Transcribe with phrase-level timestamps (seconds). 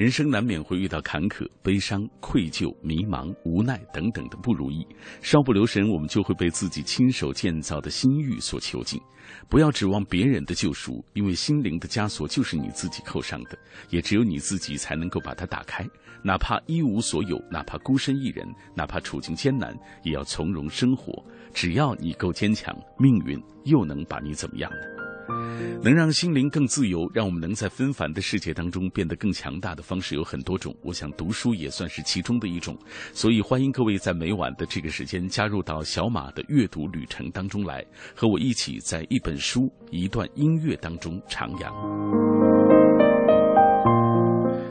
[0.00, 4.82] 人生难免会遇到坎坷、悲伤、愧疚、迷茫、无奈等等的不如意，
[5.20, 8.98] 稍不留神，我们就会被自己亲手建造的心狱所囚禁。
[9.46, 13.58] 不要指望别人的救赎，因为心灵的枷锁就是你自己扣上的，
[13.90, 15.86] 也只有你自己才能够把它打开。
[16.24, 21.12] 哪怕一无所有，哪怕孤身一人，哪怕处境艰难，也要从容生活。
[21.52, 24.99] 只要你够坚强，命运又能把你怎么样呢？
[25.82, 30.76] 能让心灵更自由，让我们能在纷繁的世界当中变得更强大的方式有很多种。
[30.82, 32.76] 我想读书也算是其中的一种，
[33.12, 42.39] 所以欢迎各位在每晚的这个时间加入到小马的阅读旅程当中来，和我一起在一本书、一段音乐当中徜徉。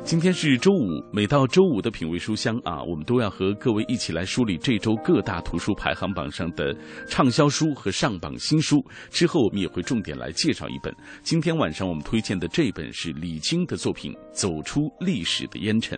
[0.09, 8.83] 今天是周五，每到周五的品味书香啊，我们都要和各位一起来梳理这周各大图书排行榜上的畅销书和上榜新书。
[9.11, 10.91] 之后我们也会重点来介绍一本。
[11.21, 15.95] 今天晚上我们推荐的这本是李菁的作品《走出历史的烟尘》。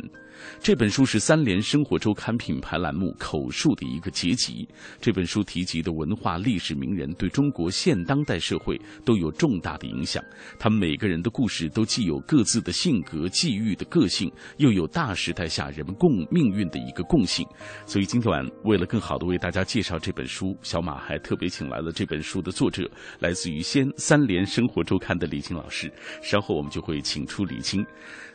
[0.59, 4.67] 这本书是三联生活周刊品牌栏目口述的一个结集。
[4.99, 10.23] 这本书提及的文化历史名人对中国现当代社会都有重大的影响。
[10.59, 17.45] 他们每个人的故事都既有各自的性格、际遇的个性，又有大时代下人们共命运的一个共性。
[17.85, 25.91] 所以今天晚为了更好的为大家介绍这本书，小马还特别请来了这本书的作者，来自于先三联生活周刊的李菁老师。
[26.21, 27.85] 稍后我们就会请出李菁。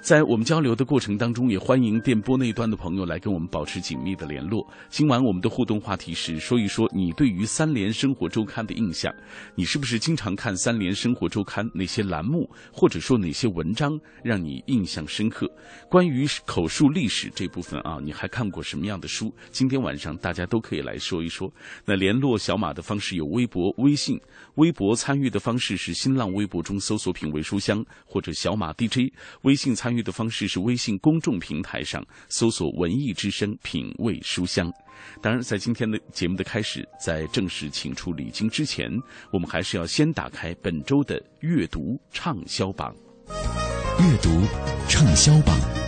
[0.01, 4.67] 在我们交流的过程当中，也欢迎电波那一端的朋友来跟我们保持紧密的联络。
[4.89, 9.13] 今晚我们的互动话题是说一说你对于三联生活周刊的印象，
[9.55, 15.51] 你是不是经常看三联生活周刊哪些栏目，或者说哪些文章让你印象深刻？
[15.89, 19.35] 关于口述历史这部分啊，你还看过什么样的书？
[19.51, 21.53] 今天晚上大家都可以来说一说。
[21.85, 24.21] 那联络小马的方式有微博、微信。
[24.57, 34.71] 微博参与的方式是新浪微博中搜索“品味书香”或者“小马 DJ”，微信参与的方式是微信公众平台上搜索“文艺之声品味书香”。
[35.23, 38.91] 当然，在今天的节目的开始，在正式请出李菁之前，
[39.33, 42.93] 我们还是要先打开本周的阅读畅销榜。
[44.01, 44.29] 阅读
[44.89, 45.86] 畅销榜。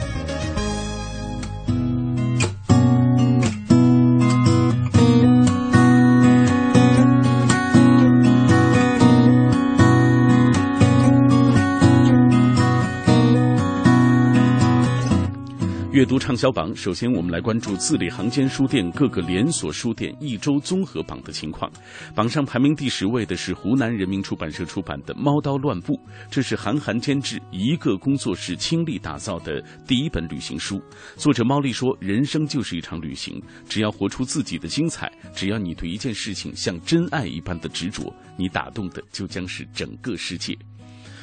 [15.98, 21.68] 阅读畅销榜，首先我们来关注字里行间书店各个连锁书店一周综合榜的情况。
[22.14, 25.94] 榜上排名第十位的是湖南人民出版社出版的《猫刀乱步》，
[26.30, 30.80] 这是韩寒监制一个工作室倾力打造的第一本旅行书。
[31.16, 40.56] 作者猫丽说：“人生就是一场旅行，只要活出自己的精彩，只要你对一件事情像真爱一般的执着，你打动的就将是整个世界。”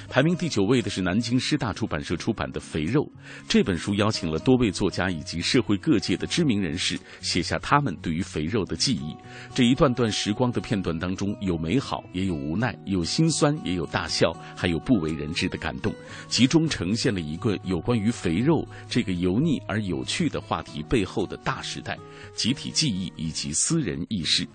[0.10, 3.02] 排名第九位的是南京师大出版社出版的《肥肉》
[3.48, 9.16] 这本书，邀请了多位作家以及社会各界的知名人士，写下他们对于肥肉的记忆。
[9.54, 15.94] 这一段段时光的片段当中，有美好，也有无奈，有心酸，也有大笑，还有不为人知的感动，
[16.28, 21.98] 集中呈现了一个有关于肥肉这个油腻而有趣的话题背后的大时代、
[22.34, 24.48] 集体记忆以及私人意识。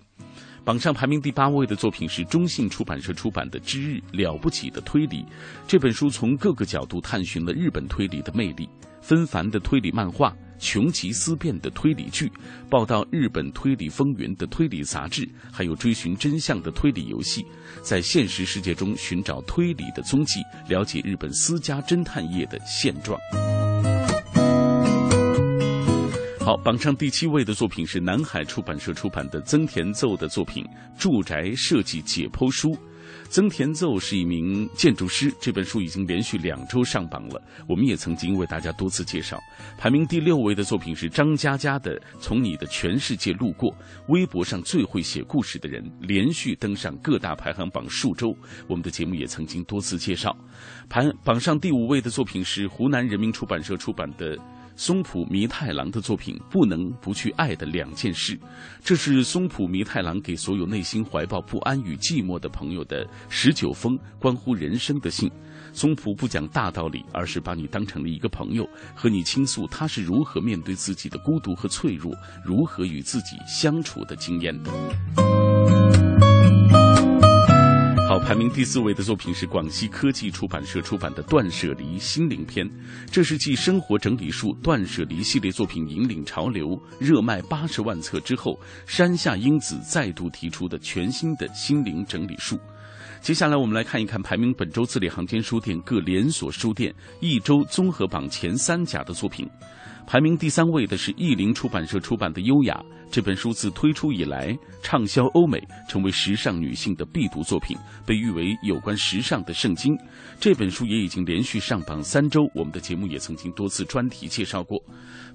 [0.64, 5.22] 榜上排名第八位的作品是中信出版社出版的《之日了不起的推理》。
[5.66, 8.68] 这本书从各个角度探寻了日本推理的魅力：
[9.00, 12.30] 纷繁的推理漫画、穷奇思辨的推理剧、
[12.68, 17.44] 报道日本推理风云的推理杂志，还有追寻真相的推理游戏，
[17.82, 23.18] 在现实世界中寻找推理的踪迹，了解日本私家侦探业的现状。
[26.56, 30.64] 榜上第七位的作品是南海出版社出版的曾田奏的作品
[30.98, 32.68] 《住宅设计解剖书》。
[33.28, 37.40] 曾田奏是一名建筑师，这本书已经连续两周上榜了。
[37.68, 39.38] 我们也曾经为大家多次介绍。
[39.78, 43.70] 排名第六位的作品是张嘉佳的《从你的全世界路过》，
[44.08, 48.34] 微博上最会写故事的人，连续登上各大排行榜数周。
[48.66, 50.36] 我们的节目也曾经多次介绍。
[50.88, 54.36] 排榜上第五位的作品是湖南人民出版社出版的。
[54.80, 58.34] 松浦弥太郎的作品《不能不去爱的两件事》，
[58.82, 65.30] 这是松浦弥太郎给所有内心怀抱不安与寂寞的朋友的十九封关乎人生的信。
[65.74, 75.99] 松浦不讲大道理，而是把你当成了一个朋友，和你倾诉他是如何面对自己的孤独和脆弱，如何与自己相处的经验的。
[78.30, 82.64] 排名第四位的作品是广西科技出版社出版的《断舍离心灵篇》，
[83.10, 88.56] 这是继生活整理术《断舍离》系列作品引领潮流、热卖八十万册之后，
[88.86, 92.56] 山下英子再度提出的全新的心灵整理术。
[93.20, 99.44] 接下来，我们来看一看排名本周字里行间书店各连锁书店一周综合榜前三甲的作品。
[100.10, 102.74] 排名第三位的是译林出版社出版的《优雅》
[103.12, 104.52] 这本书，自推出以来
[104.82, 109.96] 畅销欧美，成为时尚女性的必读作品，被誉为有关时尚的圣经。
[110.40, 114.82] 这本书也已经连续上榜三周，我们的节目也曾经多次专题介绍过。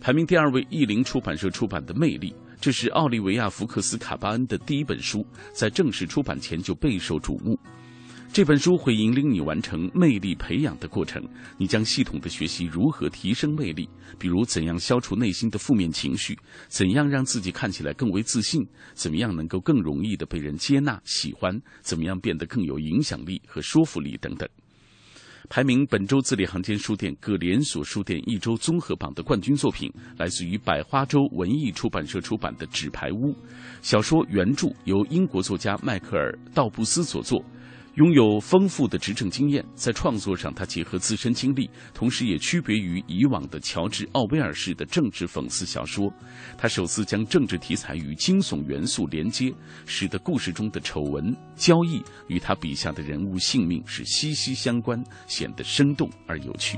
[0.01, 7.57] 排名第二位，译林出版社出版的《魅力》，这是奥利维亚·福克斯卡巴恩的第一本书，在正式出版前就备受瞩目。
[8.35, 11.23] 这本书会引领你完成魅力培养的过程，
[11.57, 13.87] 你将系统的学习如何提升魅力，
[14.19, 16.37] 比如怎样消除内心的负面情绪，
[16.67, 18.61] 怎样让自己看起来更为自信，
[18.93, 24.45] 怎么样能够更容易的被人接纳喜欢，怎么样变得更有影响力和说服力等等。
[25.47, 33.31] 排名本周字里行间书店各连锁书店一周综合榜的冠军作品，来自于百花洲文艺出版社出版的《纸牌屋》
[33.81, 37.41] 小说原著，由英国作家迈克尔·道布斯所作。
[37.95, 46.11] 拥有丰富的执政经验，在创作上，他结合自身经历，同时也区别于以往的乔治·奥威尔式的政治讽刺小说。
[46.57, 49.49] 他首次将政治题材与惊悚元素连接，
[49.85, 56.77] 使得故事中的丑闻、交易与他笔下的人物性命是息息相关，显得生动而有趣。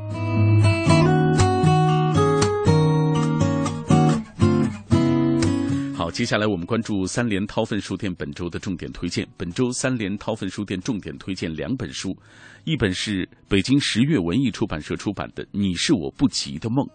[6.12, 9.28] 接下来我们关注三联韬奋书店本周的重点推荐。
[9.36, 12.16] 本周三联韬奋书店重点推荐两本书，
[12.64, 16.86] 一本是北京十月文艺出版社出版的《你是我不及的梦》。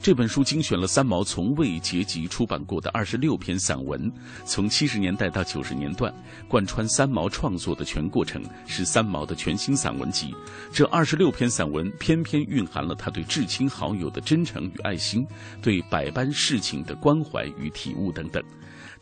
[0.00, 4.10] 这本书精选了三毛从未结集出版过的二十六篇散文，
[4.44, 6.12] 从七十年代到九十年段，
[6.48, 10.34] 贯穿三毛创作的全过程，是三毛的全新散文集。
[10.72, 15.26] 这二十六篇散文，偏偏蕴含了他对至亲好友的真诚与爱心，
[15.60, 18.42] 对百般事情的关怀与体悟等等。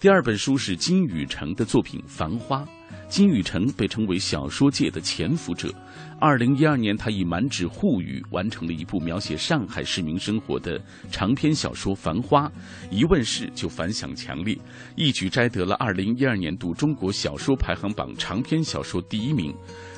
[0.01, 2.61] 第二本书是金宇澄的作品《繁花》。
[3.07, 5.71] 金宇澄被称为小说界的潜伏者。
[6.19, 10.81] 二零一二年，他以满纸沪语完成了一部描写上海市民生活的
[11.11, 12.49] 长篇小说《繁花》，
[12.91, 14.57] 一问世就反响强烈，
[14.97, 19.55] 一举摘得了二零一二年度中国小说排行榜长篇小说第一名。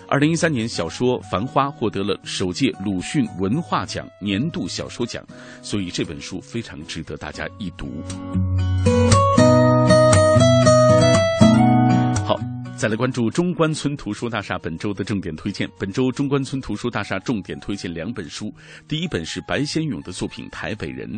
[0.09, 5.25] 二零一三年，小说《繁花》获得了首届鲁迅文化奖年度小说奖，
[5.63, 8.03] 所以这本书非常值得大家一读。
[12.75, 15.71] 再来关注中关村图书大厦本周的重点推荐。
[15.79, 18.53] 本周中关村图书大厦重点推荐两本书，
[18.89, 21.09] 第一本是白先勇的作品《台北人》。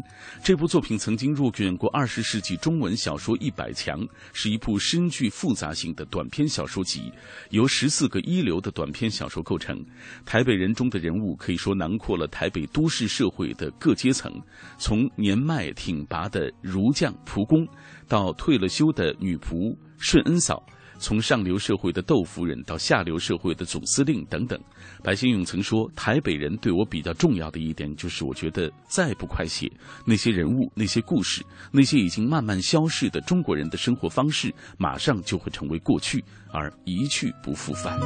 [0.42, 7.10] 这部作品曾经入选过二十世纪中文小说一百强，是一部深具复杂性的短篇小说集，
[7.48, 9.78] 由十四个一流的短篇小说构成。
[10.26, 14.30] 《台北人》中的人物可以说囊括了台北都市社会的各阶层，
[14.76, 17.66] 从年迈挺拔的儒将仆工，
[18.06, 20.62] 到退了休的女仆顺恩嫂。
[20.98, 24.58] 从上流社会的窦夫人到下流社会的总司令等等，
[25.02, 29.70] 白先勇曾说：“台北人对我比较重要的一点，就是我觉得再不快写
[30.06, 37.98] 那些人物、那些故事、那些已经慢慢消逝的中国人的生活方式，马上就会成为过去，而一去不复返。”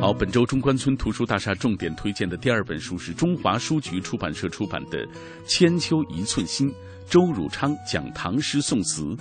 [0.00, 5.06] 好，本周中关村图书大厦重点推荐的第二本书是中华书局出版社出版的
[5.46, 6.68] 《千秋一寸心》。
[7.08, 9.16] 周汝昌讲唐诗宋词，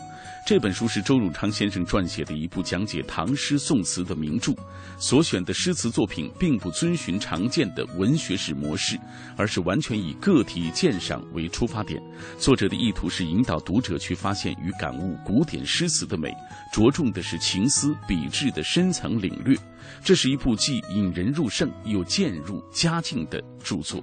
[0.48, 4.54] 这本书是周汝昌先生撰写的一部讲解唐诗宋词的名著。
[4.98, 8.98] 所选的诗词作品并不遵循常见的文学史模式，
[9.36, 12.02] 而是完全以个体鉴赏为出发点。
[12.38, 16.34] 作者的意图是引导读者去发现与感悟古典诗词的美，
[16.72, 19.58] 着重的是情思笔致的深层领略。
[20.04, 24.02] 这是一部既引人入胜又渐入佳境的著作。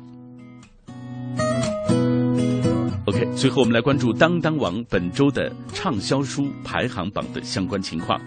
[3.36, 8.20] 最后我们来关注当当网本周的畅销书排行榜的相关情况。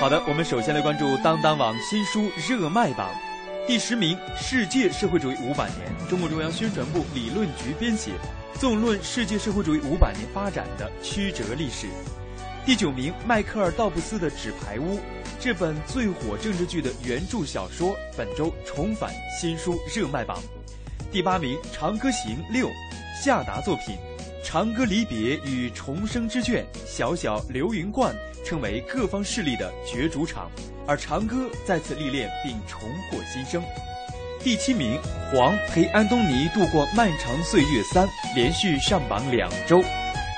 [0.00, 3.10] 好的，我们首先来关注当当网新书热卖榜，
[3.66, 8.12] 第十名《世界社会主义五百年》，中共中央宣传部理论局编写，
[8.54, 11.88] 纵论世界社会主义五百年发展的曲折历史。
[12.64, 14.96] 第九名，迈克尔·道布斯的《纸牌屋》，
[15.40, 20.38] 这本最火政治剧的原著小说，本周重返新书热卖榜。
[21.10, 22.68] 第八名，《长歌行》六，
[23.22, 23.96] 夏达作品，
[24.46, 28.14] 《长歌离别与重生之卷》，小小流云观
[28.44, 30.50] 成为各方势力的角逐场，
[30.86, 33.62] 而长歌再次历练并重获新生。
[34.40, 34.98] 第七名，
[35.36, 39.82] 《黄陪安东尼度过漫长岁月》三，连续上榜两周。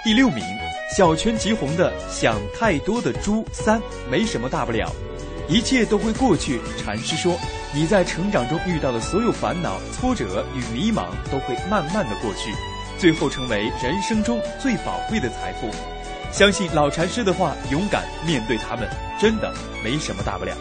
[0.05, 0.45] 第六名。
[0.97, 3.79] 小泉吉宏的《想太多的猪三》
[4.11, 4.93] 没什么大不了，
[5.49, 6.61] 一切都会过去。
[6.77, 7.39] 禅师说，
[7.73, 12.53] 你在成长中遇到的所有烦恼、挫折与迷茫都会慢慢的过去，
[12.99, 15.71] 最后成为人生中最宝贵的财富。
[16.33, 18.89] 相信老禅师的话，勇敢面对他们，
[19.21, 19.53] 真的
[19.85, 20.53] 没什么大不了。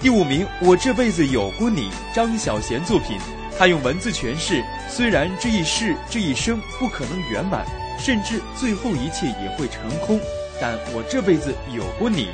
[0.00, 3.18] 第五名，我这辈子有过你，张小娴作品，
[3.58, 7.66] 他用文字诠释，虽然这一世这一生不可能圆满。
[7.96, 10.20] 甚至最后一切也会成空，
[10.60, 12.28] 但我这辈子有过你，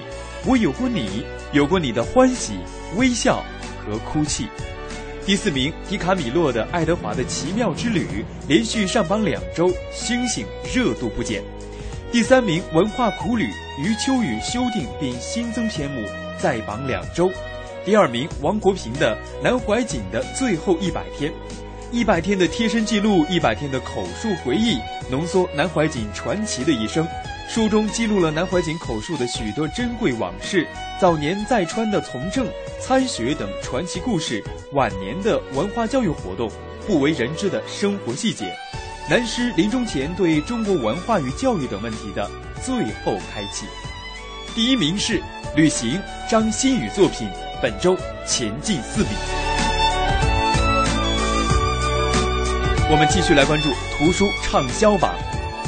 [0.47, 2.55] 我有过你，有过你的欢喜、
[2.97, 3.45] 微笑
[3.85, 4.49] 和哭泣。
[5.27, 8.07] 第四名，迪卡米洛的《爱德华的奇妙之旅》
[8.49, 11.43] 连续上榜两周，星星热度不减。
[12.11, 16.05] 第三名，文化苦旅余秋雨修订并新增篇目，
[16.39, 17.31] 再榜两周。
[17.85, 21.31] 第二名，王国平的《南怀瑾的最后一百天》。
[21.93, 24.79] 一百天的贴身记录，一百天的口述回忆，
[25.11, 27.07] 浓缩南怀瑾传奇的一生。
[27.53, 30.65] 书中记录了南怀瑾口述的许多珍贵往事，
[31.01, 32.47] 早年在川的从政、
[32.81, 34.41] 参学等传奇故事，
[34.71, 36.49] 晚年的文化教育活动，
[36.87, 38.55] 不为人知的生活细节。
[39.11, 42.31] 南师临终前对中国文化与教育等问题的
[42.63, 42.73] 最
[43.05, 43.67] 后开启。
[44.55, 45.19] 第一名是
[45.57, 45.95] 《旅行》，
[46.31, 47.29] 张馨予作品，
[47.61, 49.11] 本周前进四笔。
[52.89, 55.17] 我们继续来关注图书畅销榜，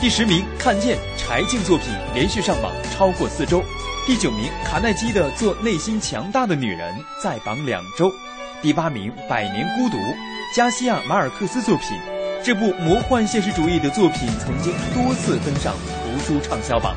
[0.03, 3.63] 第十名《看见》柴静作品连续上榜超过四周，
[4.05, 6.93] 第九名卡耐基的《做内心强大的女人》
[7.23, 8.13] 在榜两周，
[8.61, 9.97] 第八名《百年孤独》
[10.57, 11.97] 加西亚马尔克斯作品，
[12.43, 16.97] 这部魔幻现实主义的作品曾经多次登上图书畅销榜，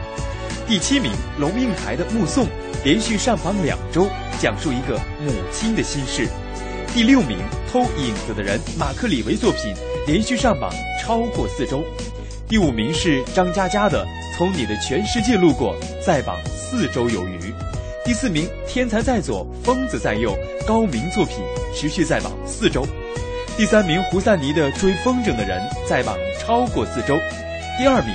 [0.67, 2.45] 第七名龙应台的《目送》
[2.83, 4.07] 连续上榜两周，
[4.39, 6.27] 讲述一个母亲的心事，
[6.91, 7.37] 第六名
[7.71, 9.75] 偷影子的人马克李维作品。
[10.07, 10.71] 连续上榜
[11.01, 11.83] 超过四周，
[12.47, 14.05] 第五名是张嘉佳的
[14.37, 15.75] 《从你的全世界路过》，
[16.05, 17.39] 在榜四周有余。
[18.05, 20.37] 第四名《天才在左，疯子在右》，
[20.67, 21.37] 高明作品
[21.73, 22.85] 持续在榜四周。
[23.57, 25.59] 第三名胡赛尼的《追风筝的人》
[25.89, 27.17] 在榜超过四周。
[27.79, 28.13] 第二名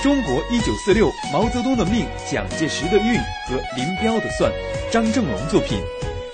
[0.02, 4.52] 《中国一九四六》，毛泽东的命，蒋介石的运和林彪的算，
[4.92, 5.80] 张正龙作品。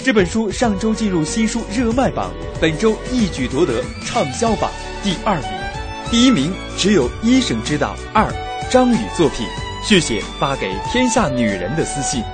[0.01, 4.71] 这本书上周进入新书热卖榜，本周一举夺得畅销榜。
[5.03, 5.49] 第二名，
[6.11, 7.95] 第一名只有医生知道。
[8.15, 8.33] 二，
[8.71, 9.47] 张宇作品
[9.85, 12.25] 续写发给天下女人的私信。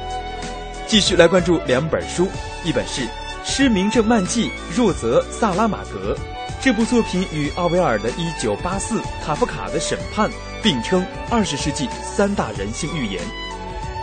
[0.86, 2.28] 继续来关注两本书，
[2.64, 3.02] 一本是
[3.44, 6.16] 《失明症漫记》，若泽·萨拉马格。
[6.62, 10.30] 这部作品与奥威尔的《一九八四》、卡夫卡的《审判》
[10.62, 13.20] 并称二十世纪三大人性寓言。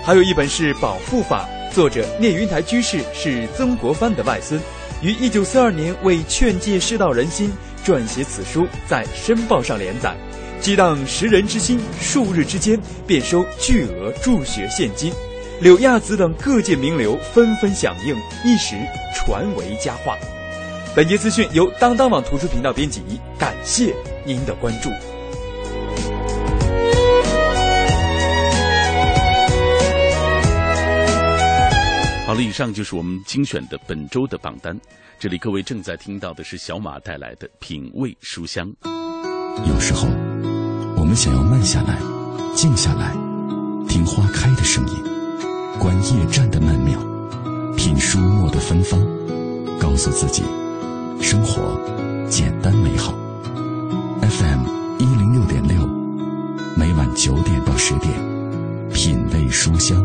[0.03, 4.59] 还有一本是《保护法》，作者聂云台居士是曾国藩的外孙，
[5.01, 7.53] 于一九四二年为劝诫世道人心。
[7.85, 10.15] 撰写此书，在《申报》上连载，
[10.59, 15.11] 激荡时人之心，数日之间便收巨额助学现金。
[15.59, 18.75] 柳亚子等各界名流纷纷响应，一时
[19.15, 20.17] 传为佳话。
[20.95, 23.01] 本节资讯由当当网图书频道编辑，
[23.37, 23.95] 感谢
[24.25, 24.89] 您的关注。
[32.31, 34.73] 好了，以上就是我们精选的本周的榜单。
[35.19, 38.65] 这里各位正在听到的是小马带来的品味书香。
[39.67, 40.07] 有时候，
[40.95, 41.97] 我们想要慢下来，
[42.55, 43.11] 静下来，
[43.85, 44.95] 听花开的声音，
[45.77, 46.97] 观夜战的曼妙，
[47.75, 48.97] 品书墨的芬芳，
[49.77, 50.41] 告诉自己，
[51.21, 51.77] 生活
[52.29, 53.11] 简单美好。
[54.21, 55.85] FM 一零六点六，
[56.77, 58.09] 每晚九点到十点，
[58.93, 60.01] 品味书香。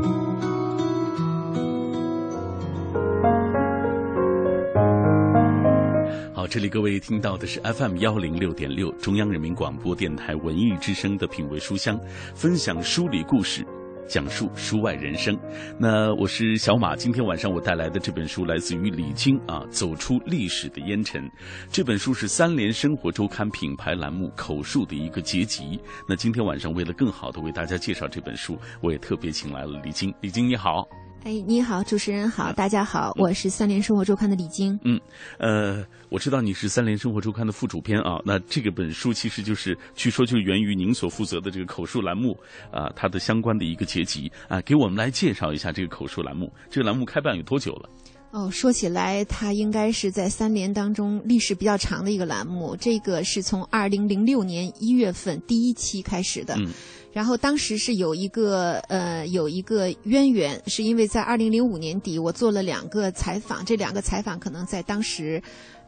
[6.56, 12.00] 这里各位听到的是 FM 幺零六点六中央人民广播电台文艺之声的品味书香，
[12.34, 13.62] 分享书里故事，
[14.08, 15.38] 讲述书外人生。
[15.78, 21.22] 那我是小马，今天晚上我带来的这本书来自于李菁啊，《走出历史的烟尘》。
[21.70, 25.78] 这本书是三联生活周刊品牌栏目口述的一个结集。
[26.08, 30.10] 那今天晚上为了更好的为大家介绍这本书，我也特别请来了李菁。
[30.22, 30.88] 李菁你好。
[31.26, 34.78] 哎，你好，主持人好，大家好，我是三联生活周刊的李晶。
[34.84, 34.96] 嗯，
[35.40, 38.22] 呃，我知道你是三联生活周刊的副主编啊。
[38.24, 42.38] 那这个本书其实就是据说就源于您所负责的这个口述栏目
[42.70, 46.48] 啊，它的相关的一个结集啊，给我们来介绍一下这个口述栏目。
[46.70, 47.90] 这个栏目开办有多久了？
[48.30, 52.76] 哦，说起来，它应该是在三联当中历史比较长的一个栏目。
[52.76, 56.54] 这个是从二零零六年一月份第一期开始的。
[56.56, 56.68] 嗯。
[57.16, 65.42] 然后当时是有一个呃有一个渊源，是因为在二零零五年底，我做了两个采访，这两个采访可能在当时。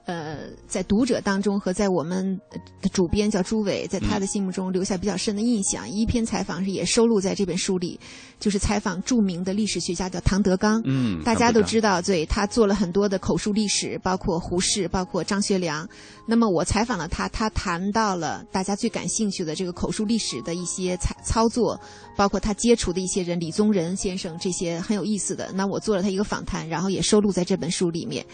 [0.08, 2.40] 呃，在读者当中和在我们
[2.80, 5.86] 的主编叫朱伟，在他的心目中留下比较深的印象。
[5.86, 8.00] 一篇采访是也收录在这本书里，
[8.40, 10.80] 就是采访著名的历史学家叫唐德刚。
[10.86, 15.86] 嗯，大家都知道，对他做了很多的口述历史，包括胡适，包括张学良。
[16.26, 21.78] 那么我采访了他，他谈到了大家最感兴趣的这个口述历史的一些操操作，
[22.16, 25.52] 包括他接触的一些人，李宗仁先生这些很有意思的。
[25.52, 28.24] 那我做了他一个访谈，然后也收录在这本书里面。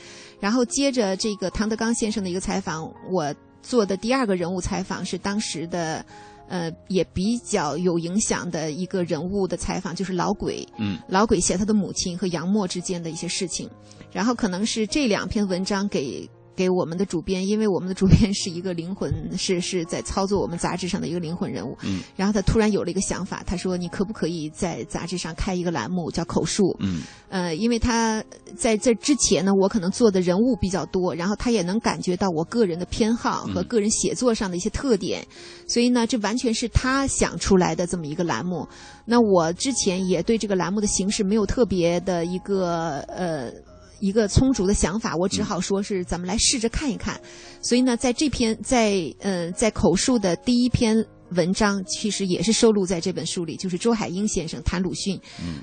[0.45, 6.05] 然后接着这个唐德刚先生的一个采访，我做的第二个人物采访是当时的，
[6.49, 10.69] 呃，也比较有影响的一个人物的采访，就是老鬼。
[10.77, 13.71] 嗯，老鬼写他的母亲和杨沫之间的一些事情，
[14.13, 16.29] 然后可能是这两篇文章给。
[16.57, 21.77] 给我们的主编，因为我们的主编是一个灵魂，是是在操作我们杂志上的一个灵魂人物。
[21.83, 28.23] 嗯，然后他突然有了一个想法，他说：“你可不可以在杂志上开一个栏目叫口述？”嗯，呃，因为他
[28.57, 35.27] 在这之前呢，我可能做的人物比较多，然后他也能感觉到我个人的偏好和个人写作上的一些特点，
[35.67, 38.67] 所以呢，这完全是他想出来的这么一个栏目。
[39.05, 43.53] 那我之前也对这个栏目的形式没有特别的一个呃。
[44.01, 47.21] 一个充足的想法，我只好说是咱们来试着看一看。
[47.63, 50.97] 所以呢，在这篇在呃在口述的第一篇
[51.31, 55.21] 文章，其实也是收录在这本书里，就是周海婴先生谈鲁迅，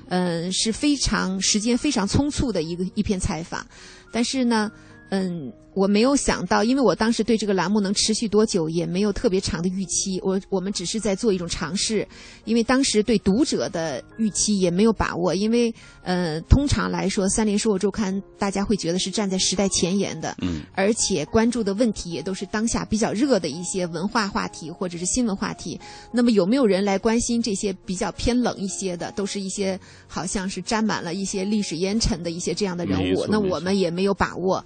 [0.08, 3.66] 嗯，是非常时间非常匆促的一个一篇采访，
[4.12, 4.70] 但是呢。
[5.14, 10.20] 嗯，我没有想到，因为我当时对这个栏目能持续多久也没有特别长的预期。
[10.22, 12.06] 我我们只是在做一种尝试，
[12.44, 15.34] 因为当时对读者的预期也没有把握。
[15.34, 25.80] 因为呃，通常来说，《三联生活周刊》大家会觉得是站在时代前沿的，嗯，而且关注的问题也都是当下比较热的一些文化话题或者是新闻话题。
[26.12, 33.26] 那么有没有人来关心这些比较偏冷一些的，都是一些好像是沾满了一些历史烟尘的一些这样的人物？
[33.30, 34.62] 那我们也没有把握。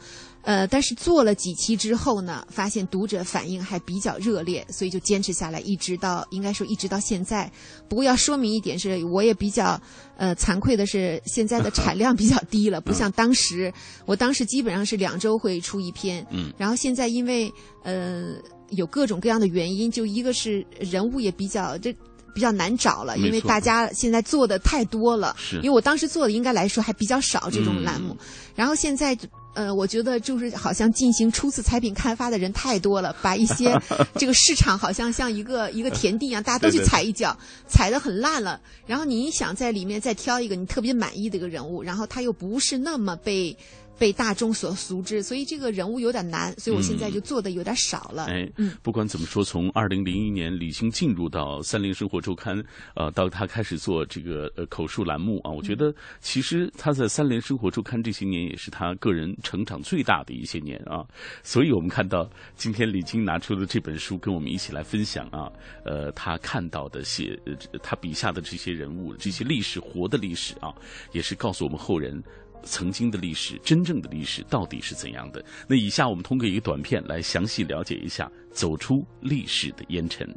[0.46, 7.50] 呃，但是做了几期之后呢，发现读者反应还比较热烈，所以就坚持下来，一直到应该说一直到现在。
[7.88, 9.80] 不过要说明一点是，我也比较
[10.16, 16.24] 呃惭愧的是，现在的产量比较低了， 不像当时，我当时基本上是两周会出一篇。
[16.30, 16.52] 嗯。
[16.56, 18.34] 然后现在因为呃
[18.70, 21.92] 有各种各样的原因，就一个是人物也比较这
[22.32, 25.34] 比较难找了，因为大家现在做的太多了。
[25.36, 25.56] 是。
[25.56, 28.16] 因为我当时做的应该来说还比较少这种栏目，
[28.54, 29.18] 然后现在。
[29.56, 33.74] 呃，我觉得就是好像进行初次产品开发的人太多了，把一些
[34.14, 38.60] 这个市场好像像一个一个田地一样，大家都去踩一脚，踩得很烂了。
[38.86, 43.56] 然后你想在里面再挑一个你特别满意的一个人物，然后他又不是那么被。
[43.98, 48.26] 被大众所熟知，所以这个人物有点难，所以我现在就做的有点少了。
[48.26, 52.56] 哎，嗯，不管怎么说，从二零零一年李欣进入到《三联生活周刊》，
[52.94, 61.04] 呃，到他开始做这个呃口述栏目啊，我觉得其实他在《三联生活周刊》这些年也是他个人成长最大的一些年啊。
[61.42, 65.50] 所以我们看到今天李菁拿出的这本书，跟我们一起来分享啊，
[65.84, 67.38] 呃，他看到的写
[67.82, 70.74] 他笔下的这些人物，这些历史活的历史啊，
[71.12, 72.22] 也是告诉我们后人。
[72.66, 75.42] 曾经的历史，真正的历史到底是怎样的？
[75.66, 80.28] 那以下我们通过一个短片来详细了解一下，走出历史的烟尘。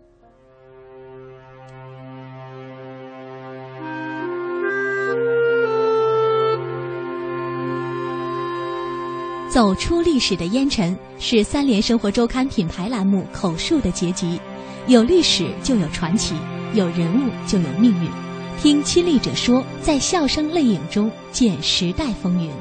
[9.51, 14.39] 走出历史的烟尘是三联生活周刊品牌栏目口述的结集，
[14.87, 16.35] 有历史就有传奇，
[16.75, 18.28] 有人物就有命运。
[18.61, 22.51] 听亲历者说，在笑声泪影中见时代风云。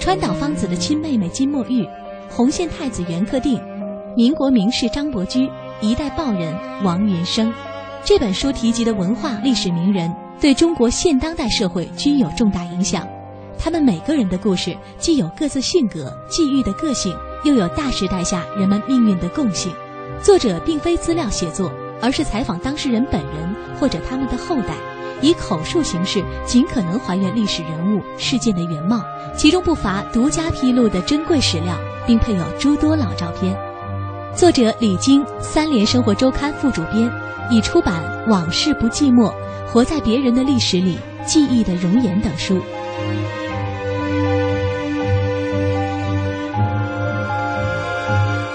[0.00, 1.86] 川岛芳子的亲妹妹金墨玉，
[2.30, 3.60] 红线太子袁克定，
[4.16, 5.46] 民国名士张伯驹，
[5.82, 7.52] 一代报人王云生。
[8.02, 13.06] 这本书提及的文化历史名人，对中国现当代社会均有重大影响。
[13.58, 17.14] 他们每个人的故事，既有各自性格、际遇的个性，
[17.44, 19.70] 又有大时代下人们命运的共性。
[20.22, 24.74] 作者并非资料写作，而是采访当事人本人或者他们的后代，
[25.20, 29.02] 以口述形式尽可能还原历史人物事件的原貌，
[29.36, 33.56] 其中不乏独家披露的珍贵史料，并配有诸多老照片。
[34.34, 37.10] 作者李晶，三联生活周刊副主编，
[37.50, 39.28] 已出版《往事不寂寞》
[39.66, 42.58] 《活在别人的历史里》《记忆的容颜》等书。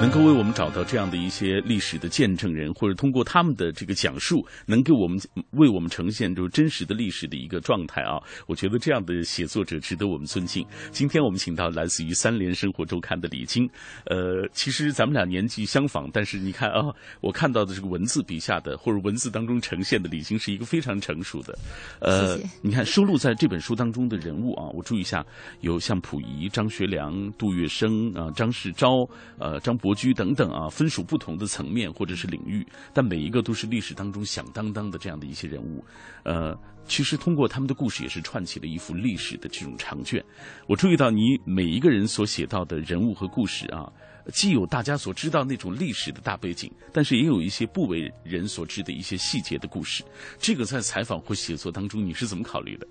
[0.02, 5.20] 能够为我们找到这样的一些历史的见证人，或者通过他们的这个讲述，能给我们
[5.52, 8.18] 为我们呈现就是真实的历史的一个状态啊！
[8.48, 10.66] 我觉得这样的写作者值得我们尊敬。
[10.90, 13.70] 今天我们请到来自于三联生活周刊的李菁，
[14.06, 16.82] 呃，其实咱们俩年纪相仿，但是你看啊，
[17.20, 21.60] 我看到的这个文字笔下的或者文字当中呈现的李菁是一个非常成熟的，
[22.00, 25.26] 呃，你看收录在这本书当中的人物啊，我注意一下，
[25.60, 29.06] 有像溥仪、张学良、杜月笙啊、张世钊、
[29.38, 29.89] 呃、张伯。
[29.90, 35.84] 国居等等啊，分属不同的层面或者是领域，但每一个都是历史当中响当当的这样的一些人物。
[36.24, 36.56] 呃，
[36.88, 40.24] 其实通过他们的故事，也是串起了一幅历史的这种长卷。
[40.68, 43.92] 我注意到你每一个人所写到的人物和故事啊，
[44.32, 50.04] 既有大家所知道那种历史的大背景，但是也有一些不为人所知的一些细节的故事。
[50.38, 52.88] 这个在采访或写作当中，你是怎么考虑的？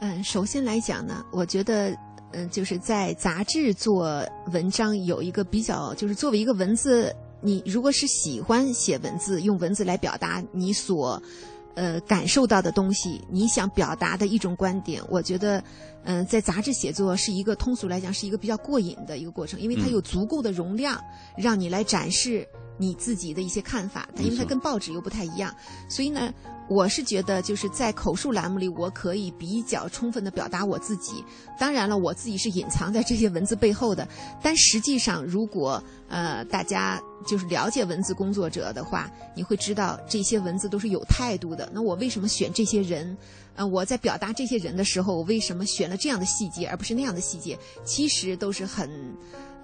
[0.00, 1.96] 嗯，首先来讲呢，我觉得。
[2.32, 11.22] 嗯，就是在杂志做文章有一个比较，就是作为一个文字，你如果是喜欢写文字，用文字来表达你所，
[11.74, 15.62] 呃，感受到的东西，你想表达的一种观点，我觉得，
[16.04, 21.02] 嗯，在杂志写作是一个通俗来讲是一个比较过瘾的一个过程，因为它有足够的容量
[21.36, 22.46] 让你来展示
[22.78, 25.54] 你自己的一些看法，因为它跟报纸又不太一样，
[25.88, 26.32] 所以呢。
[26.70, 31.24] 我是觉得，就是在口述栏目里，我可以比较充分的表达我自己。
[31.58, 34.06] 当然了，我自己是隐藏在这些文字背后的。
[34.42, 41.66] 但实际上，如果呃大家就是了解文字工作者的话，你会知道这些文字都是有态度的。
[41.72, 43.16] 那我为什么选这些人？
[43.54, 47.58] 呃，我在表达这些人的时候，我为什么选了这样的细节而不是那样的细节？
[47.82, 48.90] 其实都是很。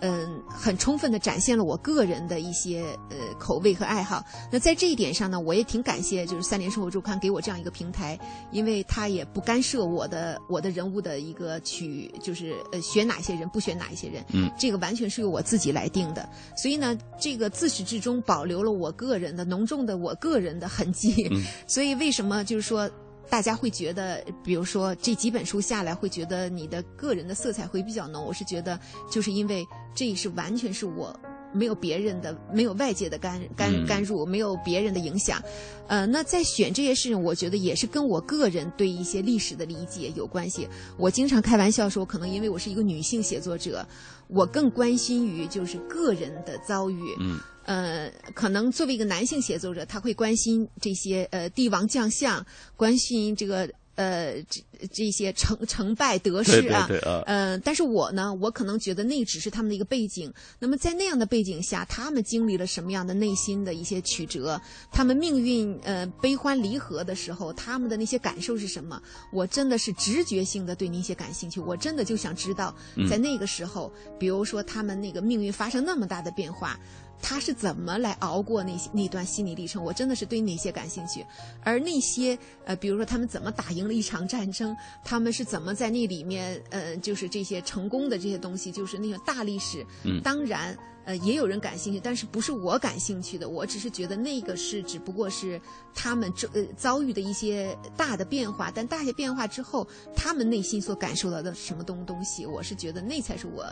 [0.06, 4.22] 嗯，很充分的展现了我个人的一些呃口味和爱好。
[4.52, 8.18] 那在这一点上呢，我也挺感谢，就是三联生活周刊给我这样一个平台，
[8.52, 14.22] 因为他也不干涉我的我的人物的一个取，就是呃选哪些人，不选哪一些人。
[14.34, 16.28] 嗯，这个完全是由我自己来定的。
[16.54, 21.26] 所以呢，这个自始至终保留了我个人的浓重的我个人的痕迹。
[21.30, 22.90] 嗯，所以为什么就是说？
[23.28, 28.24] 大家会觉得，比如说这几本书下来，会觉得你的个人的色彩会比较浓。
[28.24, 28.78] 我是觉得，
[29.10, 31.14] 就是因为这是完全是我
[31.54, 35.40] 没有别人的、没有外界的干干干入，没有别人的影响。
[35.86, 40.68] 呃，那在选这些事情，我觉得也是跟我个人对一些历史的理解有关系。
[40.98, 43.86] 我经常开玩笑说，可能因为我是一个女性写作者，
[44.28, 47.14] 我更关心于就是个人的遭遇。
[47.20, 47.38] 嗯。
[47.66, 52.44] 呃，可能作为一个男性写作者，他会关心这些呃帝王将相，
[52.76, 54.60] 关心这个呃这
[54.92, 56.86] 这些成成败得失啊。
[56.88, 57.22] 对对对啊。
[57.26, 60.32] 呃，但是我呢，我可能觉得那只是他们的一个背景。
[60.58, 64.60] 那么在那样的背景下，他们经历了什么样的内心的一些曲折？
[64.90, 69.00] 他们命运呃悲欢离合的时候，他们的那些感受是什么？
[69.32, 71.60] 我真的是直觉性的对那些感兴趣。
[71.60, 72.74] 我真的就想知道，
[73.08, 76.78] 在那个时候，比如说他们那个命运发生那么大的变化。
[77.20, 79.82] 他是怎么来熬过那些那段心理历程？
[79.82, 81.24] 我真的是对那些感兴趣。
[81.62, 89.84] 而那些呃，比如说他们怎么打赢了一场战争，他们是怎么在那里面呃，就是这些成功的这些东西，就是那种大历史。
[90.04, 93.48] 嗯，当然呃，也有人感兴趣，但是不是我感兴趣的。
[93.48, 95.60] 我只是觉得那个是只不过是
[95.94, 103.64] 他们遭呃遭遇的一些大的变化，但大些变化之后，他们内心所感受到的什么东东西，我是觉得那才是我。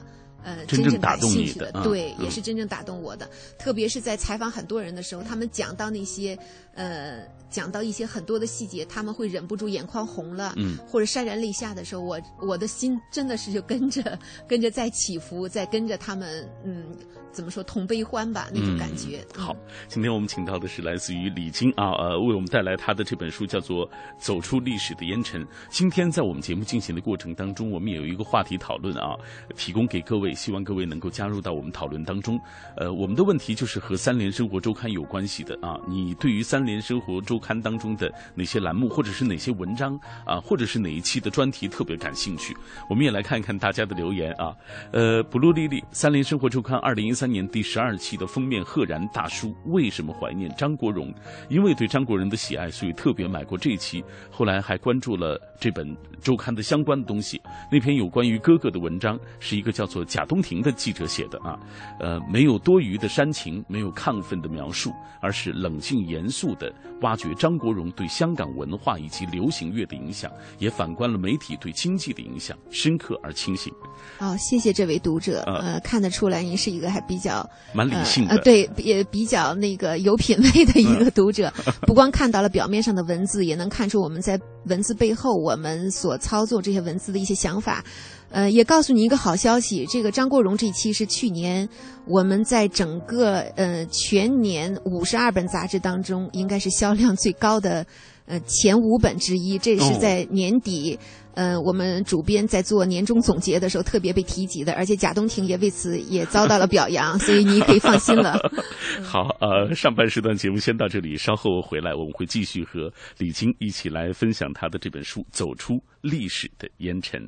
[0.44, 3.28] 呃，真正感兴趣的，对，也是真正打动我的。
[3.58, 6.36] 特别是在采访很多人的时候，他们讲到那些，
[6.74, 16.86] 呃，讲到一些很多的细节，他们会忍不住眼眶红了，嗯，或者潸然泪下的时候，我我的心真的是就跟着 跟着在起伏，在跟着他们，嗯。
[17.32, 19.24] 怎么说同悲欢吧那种感觉。
[19.34, 19.56] 好，
[19.88, 23.88] 今天我们请到的是来自于李晶啊，呃，为我们带来他的这本书叫做
[24.18, 25.42] 《走出历史的烟尘》。
[25.70, 29.16] 今天在我们节目进行的过程当中，我们也有一个话题讨论啊，
[29.56, 32.38] 提供给各位，希望各位能够加入到我们讨论当中。
[32.76, 42.56] 呃，我们的问题就是和《三联生活周刊》有关系的啊，你对于《三联生活周刊》当中的哪些栏目，或者是哪些文章啊，或者是哪一期的专题特别感兴趣？
[42.88, 44.54] 我们也来看一看大家的留言啊。
[44.92, 47.32] 呃，布鲁丽丽，《三联生活周刊》二零一三。
[47.32, 51.10] 年第十二期的封面赫然大叔为什么怀念张国荣？
[51.48, 54.04] 因为对张国荣的喜爱，所以特别买过这一期。
[54.30, 57.38] 后来还关注了这本周刊的相关的东西。
[57.70, 61.58] 那篇有关于哥哥的文章，是一个叫做贾东亭的记者写的啊。
[62.00, 73.70] 呃，没有多余的煽情，没有亢奋的描述，而是冷静严肃的挖掘张国荣对香港文化以及流行乐的影响，也反观了媒体对经济的影响，深刻而清醒。
[74.18, 75.42] 哦，谢谢这位读者。
[75.42, 77.02] 呃，看得出来您是一个还。
[77.08, 87.84] 比较蛮理性的，呃，对，也比较那个有品位的一个读者，不光看到了表面上的文字，也能看出我们在文字背后我们所操作这些文字的一些想法。
[88.30, 91.68] 呃，也告诉你一个好消息，这个张国荣这一期是去年
[92.06, 97.86] 我们在整个呃全年五十二本杂志当中，应该是销量最高的
[98.24, 99.58] 呃前五本之一。
[99.58, 100.98] 这是在年底，
[101.34, 108.38] 呃，我们主编在做年终总结的时候特别被提及的，而且贾东亭也为此也遭到了表扬， 所以你可以放心了。
[109.02, 117.20] 好，呃，上半时段节目先到这里，稍后回来我们会继续和李菁一起来分享他的这本书《走出历史的烟尘》。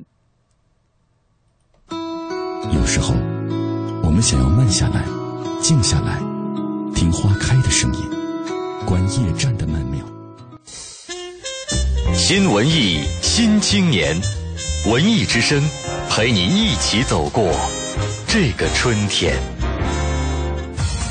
[2.73, 3.13] 有时候，
[4.03, 5.05] 我们想要慢下来，
[5.61, 6.19] 静下来，
[6.93, 8.01] 听花开的声音，
[8.85, 10.03] 观夜战的曼妙。
[12.13, 13.03] 新文艺
[13.37, 14.15] 新青年，
[14.85, 15.61] 文艺之声
[16.09, 17.51] 陪你一起走过
[18.29, 19.35] 这个春天。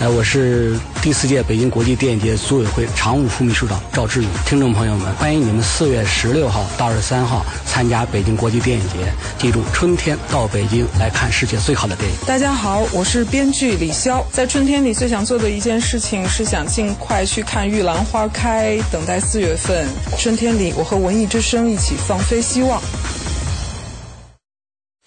[0.01, 4.31] 哎，我是第四届北京国际电影节组委会常务副秘书长赵志勇。
[4.45, 8.95] 听众朋友们，欢迎你们四月十六号到二十三号参加北京国际电影节。
[9.39, 12.17] 记住，春天到北京来看世界最好的电影。
[12.27, 14.21] 大家好，我是编剧李潇。
[14.33, 19.87] 在春天里最想做的一件事情是想尽快去看玉兰花开，等待四月份。
[20.19, 22.83] 春天里，我和文艺之声一起放飞希望。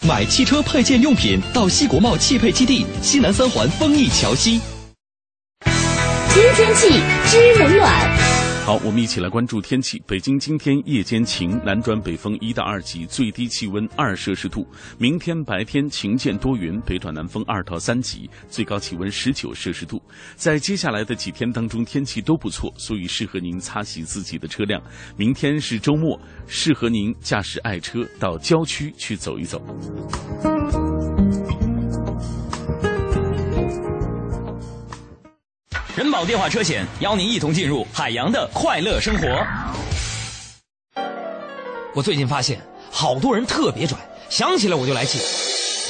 [0.08, 4.62] 买汽车配件用品到西国贸汽配基地西南三环丰益桥西。
[6.38, 6.88] 知天气，
[7.26, 7.92] 知冷暖。
[8.64, 10.00] 好，我们一起来关注天气。
[10.06, 14.64] 北京今天夜间晴，南转北风一到二级，最低气温二摄氏度。
[15.00, 20.00] 明天白天晴间多云，北转南风二到三级，最高气温十九摄氏度。
[20.36, 24.80] 在接下来的几天当中，天气都不错，所以适合您擦洗自己的车辆。
[25.16, 29.60] 明天是周末，适合您驾驶爱车到郊区去走一走。
[35.98, 39.28] 人保电话车险邀您一同进入海洋的快乐生活。
[41.96, 43.98] 我最近发现，好多人特别拽，
[44.30, 45.18] 想起来我就来气。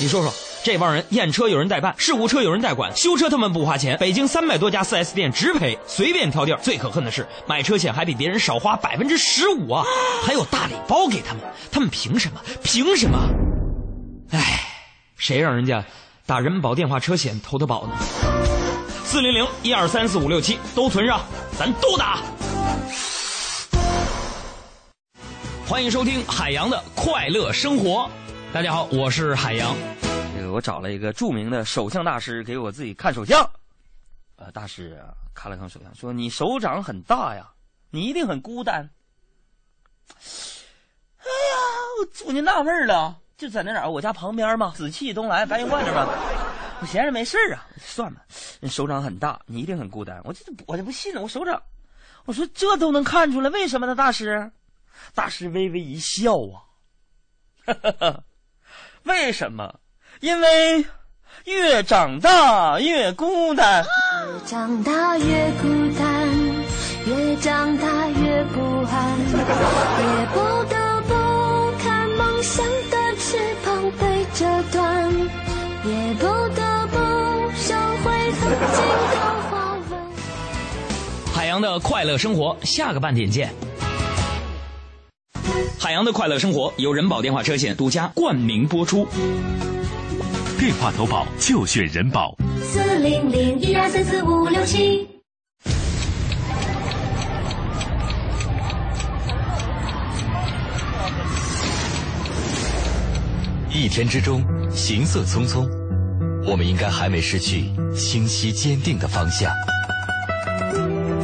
[0.02, 3.98] 你说说，这帮人验车有人代办，事故车有人代管，修车他们不花钱。
[3.98, 6.60] 北京三百多家 4S 店直赔，随便挑地儿。
[6.62, 9.84] 最可恨的是，买车险还比别人少花百分之十五啊，
[10.24, 12.40] 还有大礼包给他们，他们凭什么？
[12.64, 13.20] 凭什么？
[14.32, 14.62] 哎，
[15.18, 15.84] 谁让人家
[16.26, 18.57] 打人保电话车险投的保呢？
[19.10, 21.22] 四零零一二三四五六七都存上，
[21.58, 22.22] 咱都打。
[25.66, 28.10] 欢迎收听海洋的快乐生活。
[28.52, 29.74] 大家好，我是海洋。
[30.36, 33.50] 这个我找了一个著名的手相大师给我自己看手相。
[34.36, 37.50] 呃，大师啊，看了看手相，说你手掌很大呀，
[37.90, 38.90] 你一定很孤单。
[41.20, 41.56] 哎呀，
[42.02, 46.10] 我我就纳闷了，就在那哪儿，我家旁边嘛，紫气东来，白云观这吧。
[46.80, 48.22] 我闲着没事啊，算吧。
[48.60, 50.22] 你手掌很大，你一定很孤单。
[50.24, 51.62] 我这我就不信了，我手掌，
[52.26, 53.96] 我说这都能看出来，为什么呢？
[53.96, 54.52] 大师，
[55.16, 56.34] 大师微微一笑
[57.66, 58.22] 啊，
[59.04, 59.80] 为什么？
[60.20, 60.86] 因为
[61.46, 63.84] 越长大越孤单。
[63.84, 66.28] 越长大越孤单，
[67.06, 70.77] 越长大越不安，也不得不
[81.58, 83.52] 洋的快乐生活，下个半点见。
[85.80, 89.08] 海洋的快乐生活由人保电话车险独家冠名播出。
[90.60, 92.36] 电话投保就选人保。
[92.62, 95.08] 四零零一二三四五六七。
[103.72, 105.68] 一天之中，行色匆匆。
[106.46, 109.52] 我们应该还没失去清晰坚定的方向。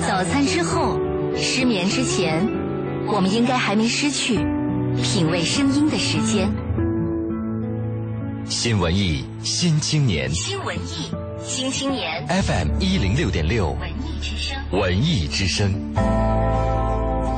[0.08, 1.00] 早餐之后，
[1.36, 2.46] 失眠之前，
[3.08, 4.36] 我们应该还没失去
[5.02, 6.52] 品味声音的时间。
[8.46, 11.10] 新文艺新青年，新文艺
[11.42, 15.74] 新青年，FM 一零六点六，文艺之声，文艺之声。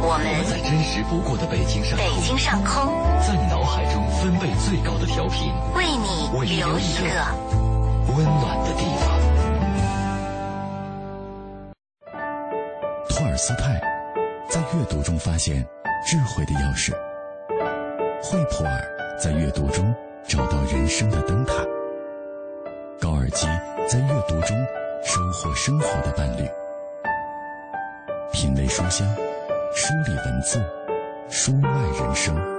[0.08, 7.56] 我们在真实不过的北京上空，北京上空，在你脑海中分贝最高的调频，为你留一个。
[8.16, 9.25] 温暖的地方。
[13.36, 13.82] 尔斯泰
[14.50, 15.62] 在阅读中发现
[16.08, 16.94] 智慧的钥匙，
[18.24, 19.94] 惠普尔在阅读中
[20.26, 21.54] 找到人生的灯塔，
[22.98, 23.46] 高尔基
[23.90, 24.56] 在阅读中
[25.04, 26.50] 收获生活的伴侣。
[28.32, 29.06] 品味书香，
[29.74, 30.58] 梳理文字，
[31.28, 31.70] 书外
[32.00, 32.55] 人生。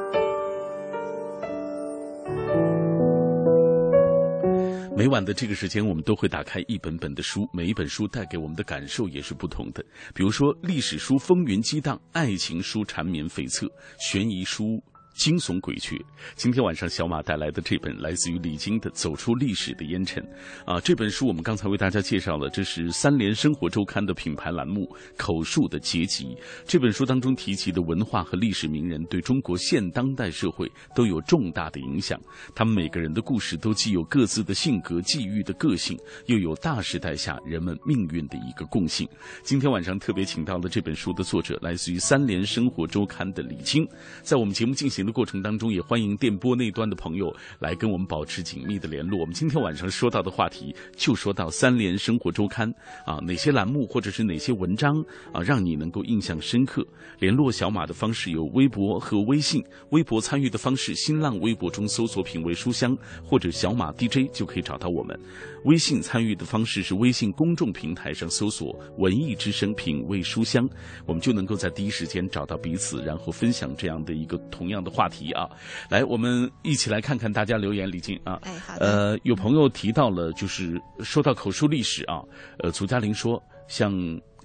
[4.96, 9.84] 每晚的这个时间，我们都会打开一本本的书，每一本书带给我们的感受也是不同的。
[10.14, 14.82] 比如说，历史书风云激荡，爱情书缠绵悱恻，悬疑书。
[15.16, 16.00] 惊悚诡谲。
[16.34, 20.22] 今天晚上小马带来的这本来自于李菁的《走出历史的烟尘》
[20.70, 24.82] 啊，这本书我们刚才为大家介绍了，这是三联生活周刊的品牌栏目
[25.16, 26.24] 《口述的结集》。
[26.66, 32.20] 这本书当中提及的文化和历史名人，对中国现当代社会都有重大的影响。
[32.54, 39.08] 他们每个人的故事都既有各自的性格、际遇的个性，又有大时代下人们命运的一个共性。
[39.42, 43.88] 今天晚上特别请到了这本书的作者，来自于三联生活周刊的李菁，
[44.22, 45.05] 在我们节目进行。
[45.06, 49.20] 的过程当中，也欢迎电波那端的朋友来跟我们保持紧密的联络。
[49.20, 52.68] 我们今天晚上说到的话题，就说到三联生活周刊
[53.04, 55.00] 啊，哪些栏目或者是哪些文章
[55.32, 56.86] 啊，让你能够印象深刻？
[57.20, 59.64] 联络小马的方式有微博和微信。
[59.90, 65.18] 微博参与的方式，新浪微博中搜索“品味书香”或者“小马 DJ” 就可以找到我们。
[65.64, 70.68] 微信参与的方式是微信公众平台上搜索“文艺之声品味书香”，
[71.06, 75.46] 我们就能够在第一时间找到彼此，然后分享这样的一个同样的话题啊。
[75.90, 78.86] 来，我们一起来看看大家留言，李静啊，哎，好的。
[78.86, 82.22] 呃，有朋友提到了，就是说到口述历史啊，
[82.60, 83.92] 呃，祖嘉玲说，像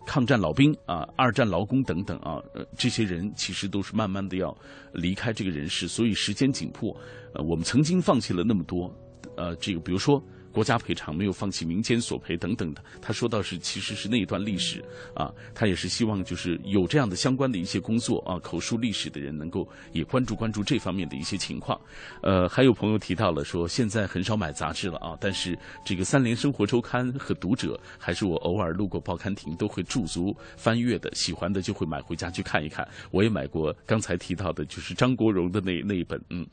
[0.05, 4.55] 抗战老兵啊、二战劳工等等啊，呃，这些人其实都是慢慢的要
[4.91, 6.93] 离开这个人世，所以时间紧迫，
[7.33, 8.93] 呃，我们曾经放弃了那么多，
[9.37, 10.21] 呃，这个比如说。
[10.51, 14.83] 国家赔偿没有放弃民间索赔等等的，他说到是其实是那一段历史
[15.15, 21.79] 啊，他也是希望就是有这样的相关的一些工作啊，口述历史的人能够也关注关注这方面的一些情况。
[22.21, 32.87] 呃，还有朋友提到了说现在很少买杂志了啊，但是这个三联生活周刊和读者还是我偶尔路过报刊亭都会驻足翻阅的，喜欢的就会买回家去看一看。
[33.11, 36.45] 我也买过刚才提到的就是张国荣的那那一本，嗯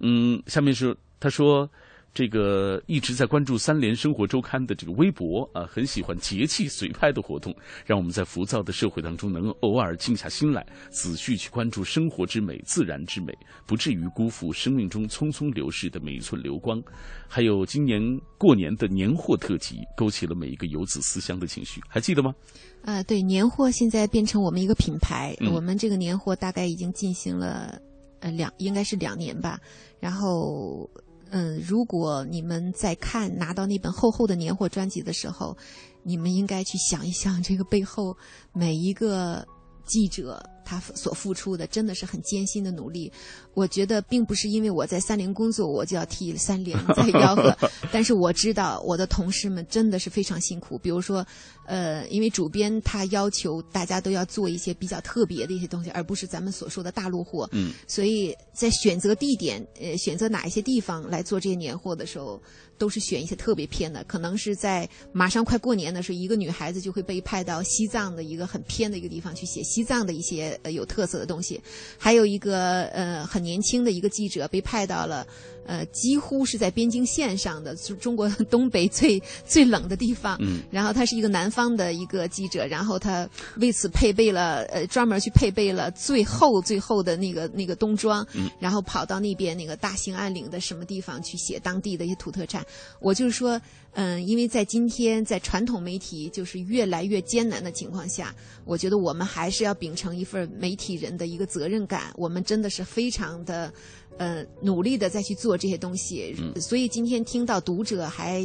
[0.00, 1.68] 嗯，下面是他说。
[2.14, 13.32] 这个一直在关注三联生活周刊的这个微博啊，很喜欢节气随拍的活动，让我们在浮躁的社会当中能偶尔静下心来，仔细去关注生活之美、自然之美，
[13.66, 16.82] 不至于辜负生命中匆匆流逝的每一寸流光。
[17.26, 18.02] 还有今年
[18.36, 22.34] 过年的年货特辑，勾起了每一个游子思乡的情绪，还记得吗？
[22.82, 27.80] 呃，对，年货现在变成我们一个品牌，我们这个年货大概已经进行了
[28.20, 29.58] 呃两，应该是两年吧，
[29.98, 30.90] 然后。
[31.34, 35.56] 嗯，如果你们在看拿到那本厚厚的年货专辑的时候，
[36.02, 38.14] 你们应该去想一想，这个背后
[38.52, 39.42] 每一个
[39.86, 43.12] 记者他所付出的真的是很艰辛的努力。
[43.54, 47.54] 我觉得并不是因为我在三联工作，我就要替三联在吆喝，
[47.92, 50.78] 但是我知道我的同事们真的是非常辛苦。
[50.78, 51.26] 比如说，
[51.66, 57.48] 呃，因为主编他要求大家都要做一些比较特别的一些东西，而不是咱们所说的大陆货。
[57.52, 62.40] 嗯，所以在选择地点，呃，选择哪一些地方来做这些年货的时候，
[62.78, 64.02] 都是选一些特别偏的。
[64.04, 71.60] 可能是在马上快过年的时候，一个女孩子就会被派到西藏的一个很偏的一个地方去写西藏的一些呃有特色的东西。
[71.98, 75.26] 还有一个呃很年轻的一个记者被派到了。
[75.64, 80.36] 呃，几乎是在边境线上的，就中国东北最 最冷的地方。
[80.40, 92.66] 嗯，然后他是一个南方的一个记者，然后他为此配备了呃专门去配备了最厚最厚的那个那个冬装，嗯，然后跑到那边那个大兴安岭的什么地方去写当地的一些土特产。
[93.00, 93.60] 我就是说，
[93.92, 102.12] 嗯，因为在今天在传统媒体就是越来越艰难的情况下，我觉得我们还是要秉承一份媒体人的一个责任感。
[102.16, 103.72] 我们真的是非常的。
[104.18, 108.42] 呃，努力的再去做这些东西，嗯所以今天听到读者还，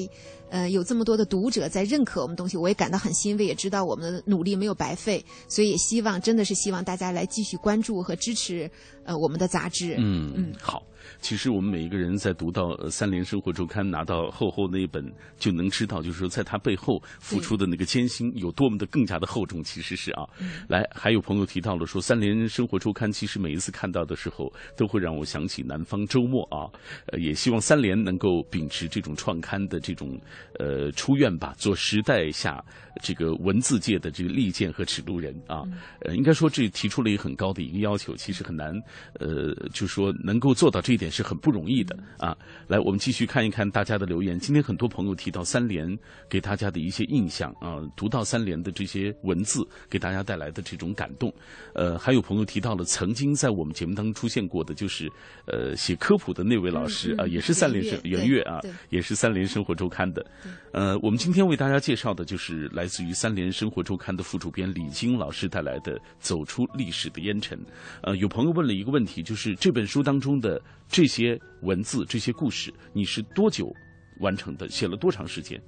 [0.49, 8.69] 呃，有这么多的读者在认可我们东西，我也感到很欣慰，也知道我们的努力没有白费，所以也希望，真的是希望大家来继续关注和支持，
[9.03, 9.95] 呃，我们的杂志。
[9.99, 10.81] 嗯嗯，好。
[11.19, 15.03] 其实我们每一个人在读到《呃三联生活周刊》拿到厚厚那一本，
[15.37, 19.63] 就能知道，就是说在他背后付出的那个艰辛有多么的更加的厚重。
[19.63, 20.27] 其实是啊，
[20.67, 26.67] 来，还有朋友提到了说，《三联生活周刊》其实每一次看到的时候，都会让我想起南方周末啊。
[27.07, 30.19] 呃，也希望三联能够秉持这种创刊的这种
[30.59, 32.63] 呃出愿吧，做时代下
[33.01, 35.63] 这个文字界的这个利剑和指路人啊。
[36.01, 38.73] 呃，应该说这提出了一个很高的一个要求，其实很难，
[39.19, 42.35] 呃，就说能够做到这一点是很不容易的啊。
[42.67, 44.39] 来，我们继续看一看大家的留言。
[44.39, 45.87] 今天很多朋友提到三联
[46.27, 51.31] 给大家的一些印象啊，读到三联的这些文字给大家带来的这种感动。
[51.73, 55.07] 呃，还有朋友提到了曾经在我们节目当中出现过的，就是
[55.45, 60.25] 呃写科普的那位老师啊、也是三联生袁袁岳啊，也是三联生活周刊的。
[60.71, 67.57] 呃，我们今天为大家介绍的就是来自于三联生活周刊的副主编李菁老师带来的《走出历史的烟尘》。
[68.01, 70.59] 呃，有朋友问了一个问题，就是这本书当中的
[70.89, 73.71] 这些文字、这些故事，你是多久
[74.19, 74.67] 完成的？
[74.69, 75.61] 写了多长时间？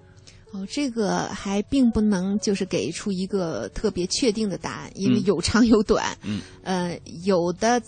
[0.51, 6.17] 哦，这个还并不能就是给出一个特别确定的答案，因为有长有短。
[6.23, 7.79] 嗯，呃，有的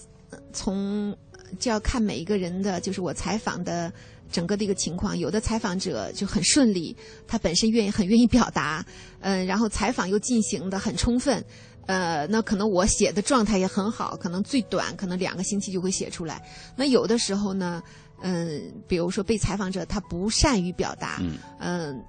[0.53, 1.15] 从
[1.59, 3.91] 就要看每一个人的，就是我采访的
[4.31, 5.17] 整个的一个情况。
[5.17, 8.85] 有的采访者就很顺利，他本身愿意很愿意表达，
[9.21, 11.43] 嗯、然后采访又进行的很充分。
[11.87, 16.41] 呃，那可能我写的状态也很好，可能最短可能两个星期就会写出来。
[16.75, 17.81] 那有的时候呢，
[18.21, 22.05] 嗯、比如说被采访者他不善于表达，嗯嗯，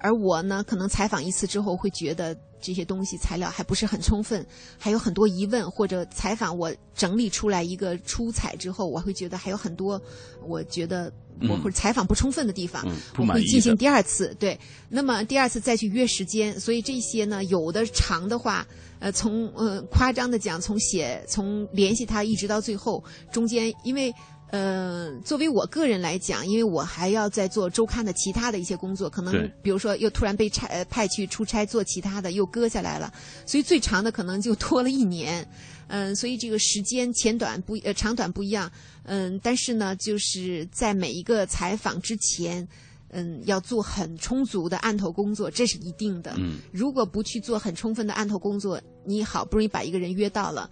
[0.00, 4.44] 而我呢，可能采访一次之后会觉得这些东西材料还不是很充分，
[4.76, 10.00] 还有很多疑问，或者采访我整理出来一个出彩之后，我会觉得还有很多
[10.44, 11.10] 我觉得
[11.48, 12.84] 我采访不充分的地方，
[13.16, 14.34] 我满意的会进行第二次。
[14.38, 14.58] 对，
[14.88, 18.66] 那么第二次再去约时间，所以这些呢，有的长的话。
[19.02, 24.14] 呃，从呃夸张的讲，从写从联系他一直到最后，中间因为
[24.52, 33.12] 呃，作为我个人来讲，因为我还要在做周刊的其他的一些工作，可能比如说又突然被差呃派去出差做其他的，又搁下来了，
[33.44, 35.44] 所以最长的可能就拖了一年。
[35.88, 38.70] 嗯，所以这个时间前短不呃长短不一样。
[39.02, 42.68] 嗯，但是呢，就是在每一个采访之前。
[43.14, 46.34] 嗯，要做很充足的案头工作，这是一定的。
[46.38, 50.70] 嗯，如果不去做很充分的案头工作，你好不容易把一个人约到了，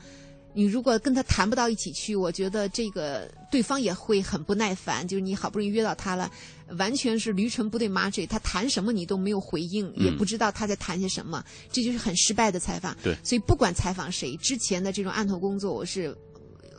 [0.54, 5.06] 你如果跟他谈不到一起去，我觉得这个对方也会很不耐烦。
[5.06, 6.32] 就是你好不容易约到他了，
[6.78, 12.96] 完全是驴唇不对马嘴，他谈什么你都没有回应，嗯也不知道他在谈些什么，这就是很失败的采访。
[13.02, 16.16] 对所以不管采访谁，之前的这种案头工作，我是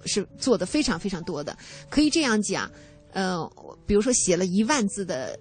[0.06, 1.56] 是做的非常非常多的。
[1.88, 2.68] 可以这样讲，
[3.14, 3.48] 呃，
[3.86, 5.38] 比如说写了一万字的。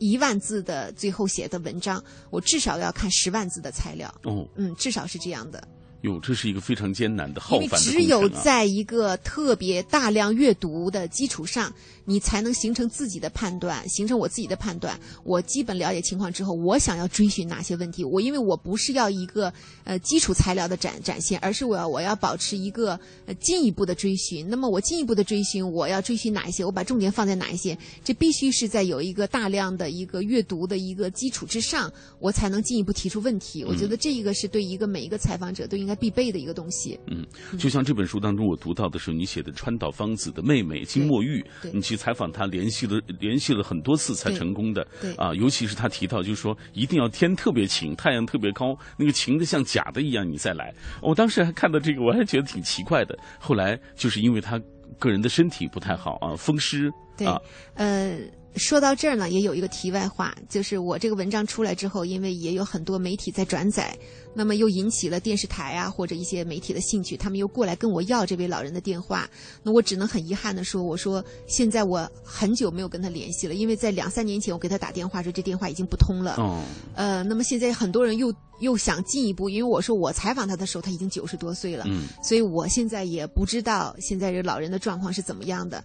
[0.00, 4.12] 一万字的最后写的文章，我至少要看十万字的材料。
[4.24, 5.62] 哦，嗯，至少是这样的。
[6.00, 11.70] 哟，这是一个非常艰难的、浩因为繁的只有在一个特别大量阅读的基础上，
[12.10, 14.98] 你才能形成自己的判断，形成我自己的判断。
[15.22, 18.02] 我基本了解情况之后，我想要追寻哪些问题？
[18.02, 19.52] 我因为我不是要一个
[19.84, 24.48] 呃基础材料的展展现，而是我要我要保持一个呃进一步的追寻。
[24.48, 26.64] 那么我进一步的追寻，我要追寻哪一些？
[26.64, 27.78] 我把重点放在哪一些？
[28.02, 31.88] 这必须是在有一个大量的一个阅读的一个基础之上，
[32.18, 33.62] 我才能进一步提出问题。
[33.62, 36.98] 我觉得这一个是对一个每一个采访者都应该必备的一个东西。
[37.06, 37.24] 嗯，
[37.56, 44.86] 就像这本书当中我读到的时候，你写的川岛芳子的妹妹金墨玉对，你去采访他，联系了联系了很多次才成功的。
[45.02, 50.72] 对啊，尤其是他提到，就是说一定要天特别晴，太阳特别高，那个晴的像假的一样，你再来。
[51.02, 53.18] 我当时还看到这个，我还觉得挺奇怪的。
[53.38, 54.58] 后来就是因为他
[54.98, 57.38] 个人的身体不太好啊，风湿对啊，
[57.74, 58.18] 呃，
[58.56, 63.96] 说到这儿呢，也有一个题外话，就是我这个文章出来之后，因为也有很多媒体在转载，
[64.34, 69.28] 那么又引起了电视台啊或者一些媒体的兴趣，他们又过来跟我要这位老人的电话，
[69.62, 76.34] 那我只能很遗憾的说，我说现在我很久没有跟他联系了，因为在两三年前我给他打电话说这电话已经不通了。
[76.38, 76.60] 哦，
[76.96, 85.82] 呃，那么现在很多人又又想进一步，因为我说我采访他的时候他已经九十多岁了，嗯所以我现在也不知道现在这老人的状况是怎么样的。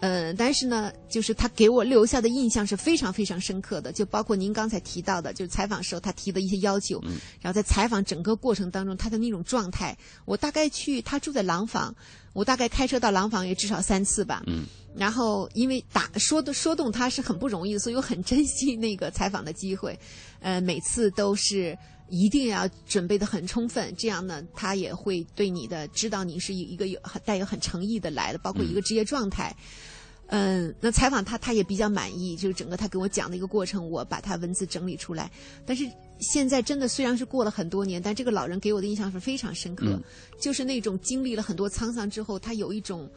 [0.00, 7.00] 呃，但是呢，就是他给我留下的印象是非常非常深刻的，就包括您刚才提到的，就是采访时候他提的一些要求，
[7.40, 11.94] 然后在采访整个过程当中他的那种状态，我大概去他住在廊坊，
[12.34, 19.98] 我大概开车到廊坊也至少三次吧，嗯，然后因为打说的说动他是很不容易的，所以我很珍惜那个采访的机会，
[20.40, 21.76] 呃，每次都是。
[22.08, 29.54] 一定要准备的很充分，这样呢，他也会对你的知道你是一个有带有很诚意的来的，包括一个职业状态。
[30.28, 35.30] 嗯，那采访他，他也比较满意，就是整个他给我讲的一个过程，我把他文字整理出来。
[35.66, 40.02] 但是现在真的虽然是过了很多年，但这个老人给我的印象是非常深刻，嗯
[40.38, 43.10] 就是那种经历了很多沧桑之后，他有一种。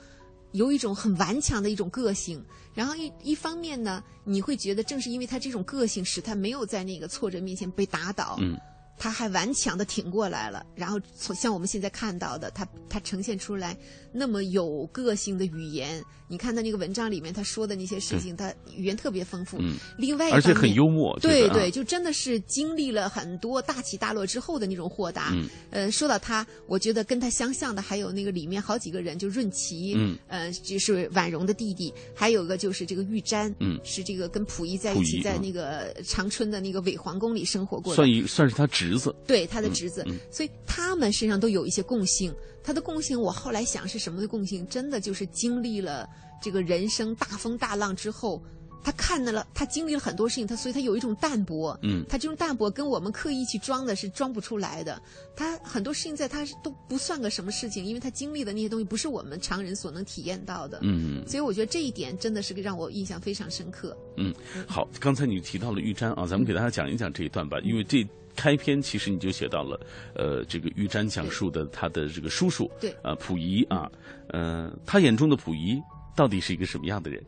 [0.54, 2.42] 有一种很顽强的一种个性，
[2.74, 8.58] 然后一一方面呢，你会觉得正是因为他这种个性，使他没有在那个挫折面前被打倒，嗯，
[8.98, 10.66] 他还顽强的挺过来了。
[10.76, 13.78] 然后从像我们现在看到的，他他呈现出来
[14.12, 19.58] 那么有个性的语言，你看他那个文章里面他说的那些事情，他语言特别丰富。
[19.60, 25.32] 嗯另外一而且很幽默对对，就真的是经历了很多大起大落之后的那种豁达。
[25.34, 39.16] 嗯呃，说到他，我觉得跟他相像的还有那个里面好几个人，就润琪，嗯呃，就是婉容的弟弟，还有一个就是这个玉瞻，嗯是这个跟溥仪在一起，在那个长春的那个伪皇宫里生活过的，算一算是他侄子。
[39.26, 42.34] 对他的侄子，所以他们身上都有一些共性。
[42.68, 44.68] 他的共性，我后来想是什么的共性？
[44.68, 46.06] 真的就是经历了
[46.42, 48.44] 这个人生大风大浪之后，
[48.84, 51.80] 他看到了，他经历了很多事情，他所以他有一种淡泊。
[51.82, 55.02] 嗯，他这种淡泊跟我们刻意去装的是装不出来的。
[55.34, 60.80] 他很多事情在他都不算个什么事情，因为他经历的那些东西不是我们常人所能体验到的。
[60.82, 63.98] 嗯，所以我觉得这一点真的是让我印象非常深刻。
[64.18, 64.36] 嗯，
[64.68, 68.06] 好，刚才你提到了玉簪啊，咱们给大家讲一讲这一段吧，因为这
[68.38, 69.78] 开篇其实你就写到了，
[70.14, 73.92] 呃，这个玉瞻讲述的他的这个叔叔，对，啊，溥仪啊，
[74.30, 75.82] 呃，他眼中的溥仪
[76.16, 77.22] 到底是一个什么样的人？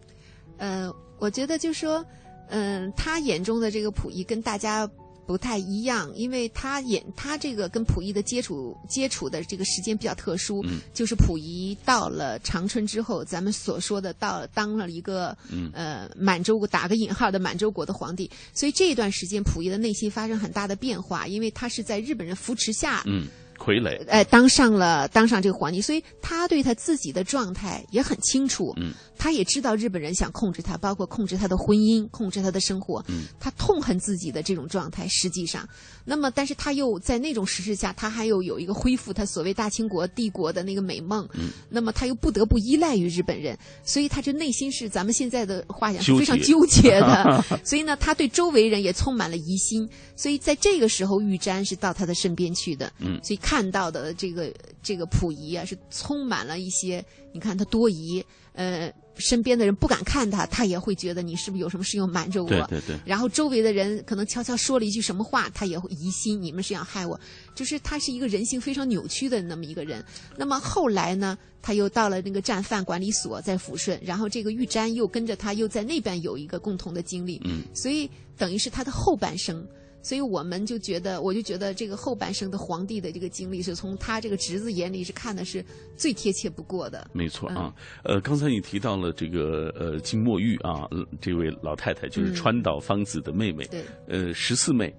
[0.58, 2.06] 呃，我觉得就说，
[2.50, 4.90] 嗯、他眼中的这个溥仪跟大家
[5.30, 10.80] 不太一样，因为他演他这个跟溥仪的接触接触的这个时间比较特殊，嗯。
[10.92, 15.70] 就是溥仪到了长春之后，咱们所说的到当了一个、嗯。
[15.76, 23.28] 呃满洲国打个引号的满洲国的皇帝，所以这一段时间溥仪的内心发生很大的变化，因为他是在日本人扶持下，嗯，
[23.60, 28.74] 傀儡，哎，当上了当上这个皇帝，所以他对他自己的状态也很清楚。
[28.78, 33.04] 嗯，他也知道日本人想控制他，包括控制他的婚姻，控制他的生活。
[33.10, 35.06] 嗯，他痛恨自己的这种状态。
[35.10, 35.68] 实际上，
[36.06, 41.28] 那么但是他又在那种时势下，他还有有一个恢复他所谓大清国帝国的那个美梦。
[41.34, 47.44] 嗯，那么他又不得不依赖于日本人，所以他这内心是咱们现在的话讲是非常纠结的。
[47.64, 49.88] 所以呢，他对周围人也充满了疑心。
[50.16, 52.92] 所以在这个时候，玉瞻是到他的身边去的。
[53.00, 58.24] 嗯所以看到的这个这个溥仪啊，是充满了一些，你看他多疑，
[58.54, 62.48] 呃，身边的人不敢看他，他也会觉得你是不是有什么事要瞒着我？
[62.48, 67.20] 对对对然后周围的人可能悄悄说了一句什么话，他也会疑心，你们是想害我。
[67.56, 70.06] 就是他是一个人性非常扭曲的那么一个人。
[70.38, 77.42] 那么后来呢，他又到了那个战犯管理所，在抚顺，然后这个玉簪又跟着他，又在那边有一个共同的经历。
[77.46, 79.66] 嗯，所以等于是他的后半生。
[80.02, 85.64] 所以我们就觉得，我就觉得这个后半生的皇帝的这个经历，是从他这个侄子眼里是看的是
[85.98, 87.10] 最贴切不过的。
[87.14, 87.74] 没错啊，
[88.04, 94.94] 嗯呃，刚才你提到了这个呃金墨玉啊，呃这位老太太就是嗯川岛芳子的妹妹，对，呃，十四妹，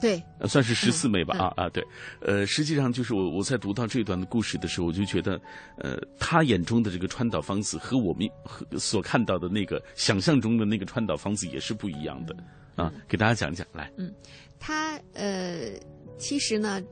[0.00, 1.84] 对，呃，算是十四妹吧、嗯啊啊，对，
[2.20, 5.38] 呃，实际上就是我我在读到这段的故事的时候，我就觉得，
[5.76, 12.34] 呃，他眼中的这个川岛芳子和我们和所看到的那个想象中的那个川岛芳子也是不一样的
[12.80, 14.12] 啊，给大家讲讲来，嗯，
[14.58, 15.70] 他呃，
[16.18, 16.82] 其实呢，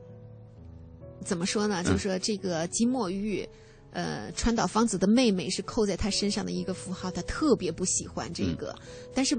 [1.23, 1.81] 怎么说呢？
[1.81, 1.85] 嗯。
[1.85, 3.47] 就是说这个金墨玉，
[3.91, 8.75] 呃，川岛芳子的妹妹是扣在他身上的一个符号，他特别不喜欢这个，
[9.13, 9.37] 但是。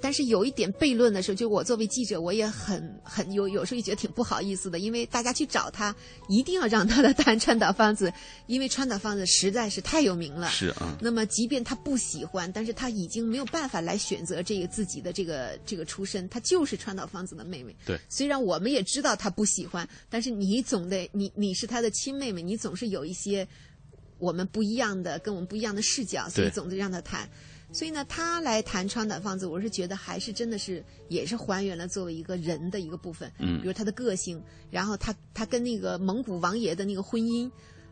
[0.00, 5.94] 但是有一点悖论的时候，就我作为记者，我也很很有有时候也觉得挺不好意思的，因为大家去找他，
[6.28, 8.12] 一定要让他的谈川岛芳子，
[8.46, 10.48] 因为川岛芳子实在是太有名了。
[10.50, 17.74] 是啊，那么，即便他不喜欢，但是他已经没有办法来选择这个自己的这个这个出身，他就是川岛芳子的妹妹。
[17.86, 23.46] 对，虽然我们也知道他不喜欢，但是你总得你你是他的亲妹妹，你总是有一些
[24.18, 27.28] 我们不一样的、跟我们不一样的视角，所以总得让他谈。
[27.74, 33.60] 所以呢，他来谈川岛芳子，我是觉得还是真的是也是还原了作为一个人的一个部分，嗯。
[33.60, 37.50] 比如他的个性，然后他他跟那个蒙古王爷的那个婚姻，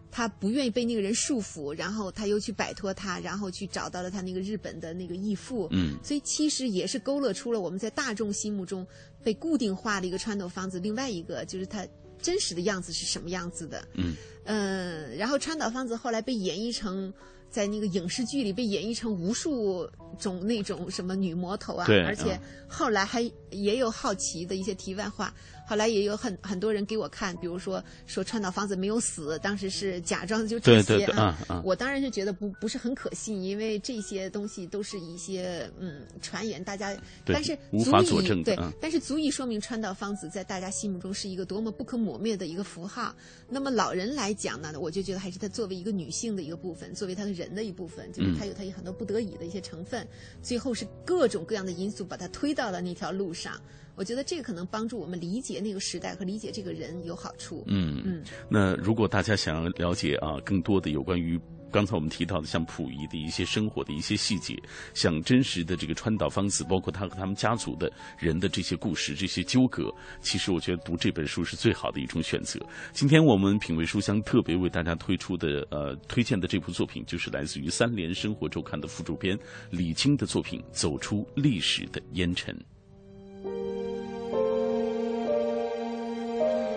[0.08, 5.96] 他不愿意被那个人束缚，然后他又去摆脱他，然后去找到了他那个日本的那个义父，嗯。
[6.00, 8.86] 所以其实也是勾勒出了我们在大众心目中
[9.24, 11.84] 被固定化的一个川岛芳子，另外一个就是他
[12.20, 14.14] 真实的样子是什么样子的，嗯。
[14.44, 17.12] 呃，然后川岛芳子后来被演绎成。
[17.53, 19.86] 在那个影视剧里被演绎成无数
[20.18, 22.40] 种那种什么女魔头啊，而且嗯。
[22.66, 25.32] 后来还也有好奇的一些题外话，
[25.72, 36.94] 后来也有很很多人给我看，比如说说川岛芳子没有死，当时是假装就这些对对对啊啊啊我当然是觉得不不是很可信，因为这些东西都是一些嗯传言，大家
[37.24, 43.16] 但是无法足以对但是足以说明川岛芳子在大家心目中是一个多么不可磨灭的一个符号。
[43.48, 50.06] 那么老人来讲呢，我就觉得还是她作为一个女性的一个部分，作为她的人的一部分，就是嗯她有她有很多不得已的一些成分，
[50.42, 53.58] 最后是各种各样的因素把她推到了那条路上。
[53.95, 57.64] 我觉得这个可能帮助我们理解那个时代和理解这个人有好处。
[57.66, 61.38] 嗯嗯，那如果大家想要了解啊更多的有关于
[61.70, 64.55] 刚才我们提到的像溥仪的一些生活的一些细节，
[64.93, 69.90] 像真实的这个川岛芳子，包括他和他们家族的人的这些故事、这些纠葛，
[70.20, 72.61] 其实我觉得读这本书是最好的一种选择。
[72.93, 79.38] 今天我们品味书香特别为大家推出的呃推荐的这部作品，就是来自于三联生活周刊的副主编
[79.70, 82.55] 李菁的作品《走出历史的烟尘》。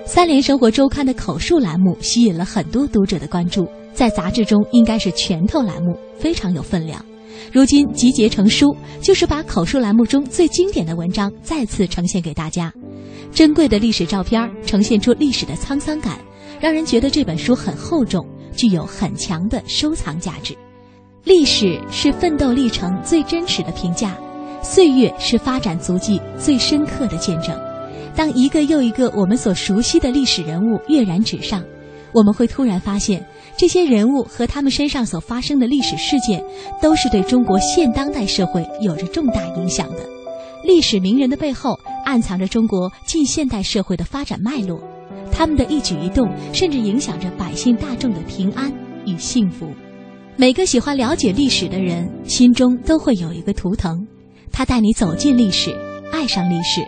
[0.05, 7.03] 三联生活周刊的口述栏目吸引了很多读者的关注，在杂志中应该是拳头栏目，非常有分量。
[7.51, 12.72] 如今集结成书，就是把口述栏目中最经典的文章再次呈现给大家。
[13.32, 16.20] 珍贵的历史照片呈现出历史的沧桑感，
[16.61, 20.55] 让人觉得这本书很厚重，具有很强的收藏价值。
[21.24, 24.16] 历史是奋斗历程最真实的评价，
[24.66, 27.55] 岁月是发展足迹最深刻的见证。
[28.16, 31.63] 当一个又一个我们所熟悉的历史人物跃然纸上，
[32.13, 33.24] 我们会突然发现，
[33.55, 36.43] 这些人物和他们身上所发生的历史事件，
[36.82, 39.99] 都是对中国现当代社会有着重大影响的。
[40.63, 44.82] 历史名人的背后，暗藏着中国近现代社会的发展脉络，
[45.32, 48.74] 他们的一举一动，甚至影响着百姓大众的平安
[49.05, 49.68] 与幸福。
[50.38, 54.05] 每个喜欢了解历史的人，心中都会有一个图腾，
[54.51, 55.75] 他带你走进历史，
[56.11, 56.81] 爱上历史。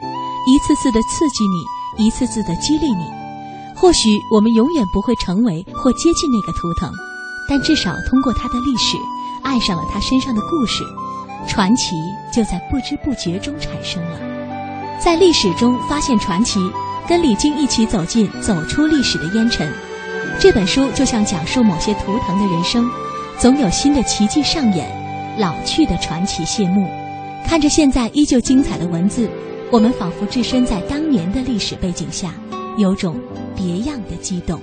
[0.50, 3.04] 一次次的刺激你，一次次的激励你。
[3.76, 6.90] 或许我们永远不会成为或接近那个图腾，
[7.50, 8.98] 但至少通过他的历史，
[9.44, 10.84] 爱上了他身上的故事，
[11.48, 11.96] 传奇
[12.34, 14.20] 就在不知不觉中产生了。
[15.00, 16.60] 在历史中发现传奇，
[17.08, 19.70] 跟李菁一起走进走出历史的烟尘。
[20.40, 22.90] 这本书就像讲述某些图腾的人生，
[23.38, 24.90] 总有新的奇迹上演，
[25.38, 26.90] 老去的传奇谢幕。
[27.48, 29.28] 看着现在依旧精彩的文字。
[29.72, 32.34] 我们仿佛置身在当年的历史背景下，
[32.78, 33.18] 有种
[33.56, 34.62] 别样的激动。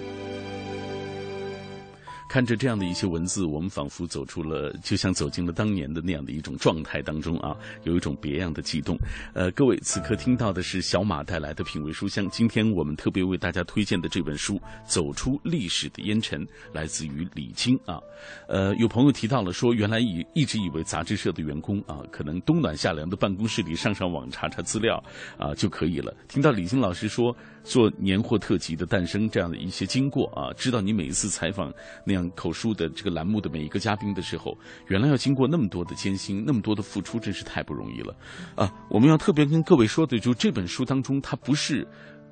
[2.35, 8.99] 看着这样的一些文字，我们仿佛走出了，就像走进了当年的那样的一种状态当中啊，有一种别样的激动。
[9.35, 12.28] 呃，各位此刻听到的是小马带来的品味书香。
[12.30, 18.01] 今天我们特别为大家推荐的这本书《走出历史的烟尘》，来自于李菁啊。
[18.49, 25.01] 呃，有朋友提到了说，原来以一直以为杂志社的员工啊，可能冬暖夏凉的办公室里上上网查查资料
[25.39, 26.12] 啊就可以了。
[26.26, 27.32] 听到李菁老师说
[27.62, 31.72] 做年货特辑的诞生这样的一些经过啊，知道你每一次采访
[32.05, 32.24] 那样。
[32.31, 34.57] 口述的这个栏目的每一个嘉宾的时候，
[34.89, 38.14] 原来要经过那么多的艰辛，那么多的付出，真是太不容易了
[38.55, 38.72] 啊！
[38.91, 41.87] 我们要特别跟各位说的，就这本书当中，它不是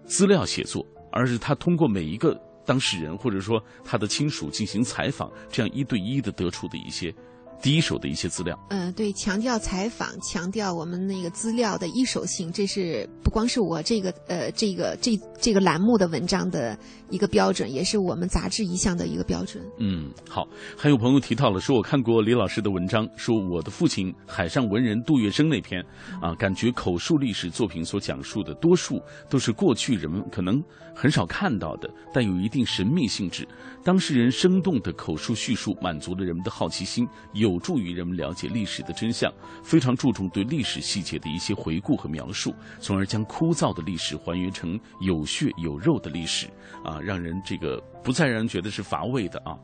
[0.04, 7.14] 资料写作，而是他通过每一个当事人或者说他的亲属进行采访，这样一对一的得出的一些。
[7.62, 16.76] 第一手的一些资料，嗯，对，强调采访，强调我们那个资料的一手性，这是不光是我这个呃这个这这个栏目的文章的
[17.08, 19.62] 一个标准，也是我们杂志一项的一个标准。
[19.78, 20.44] 嗯，好，
[20.76, 25.80] 还有朋友提到了，说我看过李老师的文章，说我的父亲海上文人杜月笙那篇，
[26.20, 29.00] 啊，感觉口述历史作品所讲述的多数
[29.30, 30.60] 都是过去人们可能
[30.94, 33.46] 很少看到的，但有一定神秘性质。
[33.82, 39.32] 当事人生动的口述叙述，满足了人们的好奇心，有助于人们了解历史的真相。
[39.62, 46.46] 非常注重对历史细节的一些回顾和描述，从而将枯燥的历史还原成有血有肉的历史，
[46.84, 49.56] 啊，让人这个不再让人觉得是乏味的啊。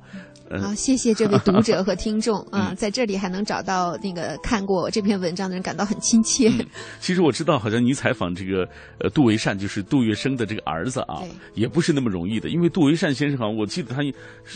[0.62, 6.51] 好，谢谢这位读者和听众 啊，在这里还能找到那个看过我这篇文章的人，感到很亲切。
[7.01, 8.66] 其实我知道，好像你采访这个
[9.01, 11.22] 呃杜维善，就是杜月笙的这个儿子啊，
[11.55, 14.01] 也不是那么容易的，因为杜维善先生好像我记得他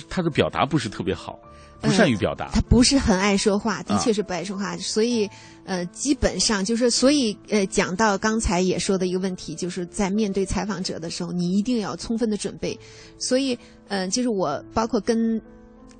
[0.08, 1.38] 他的表达不是特别好，
[1.82, 2.50] 不善于表达。
[2.52, 5.28] 他不是很爱说话，的确是不爱说话，所以
[5.64, 12.78] 呃，基本上就是所以呃，讲到刚才也说的一个问题，就是在面对采访者的时候，你一定要充分的准备。
[13.18, 13.58] 所以
[13.88, 15.40] 嗯，就是我包括跟。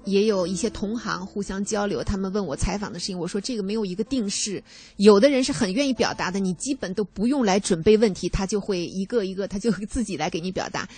[0.04, 4.60] 也有一些同行互相交流，他们问我采访的事情，我说这个没有一个定式，
[4.96, 10.88] 有的人是很愿意表达的，你基本都不用来准备问题，他就会一个一个，他就自己来给你表达。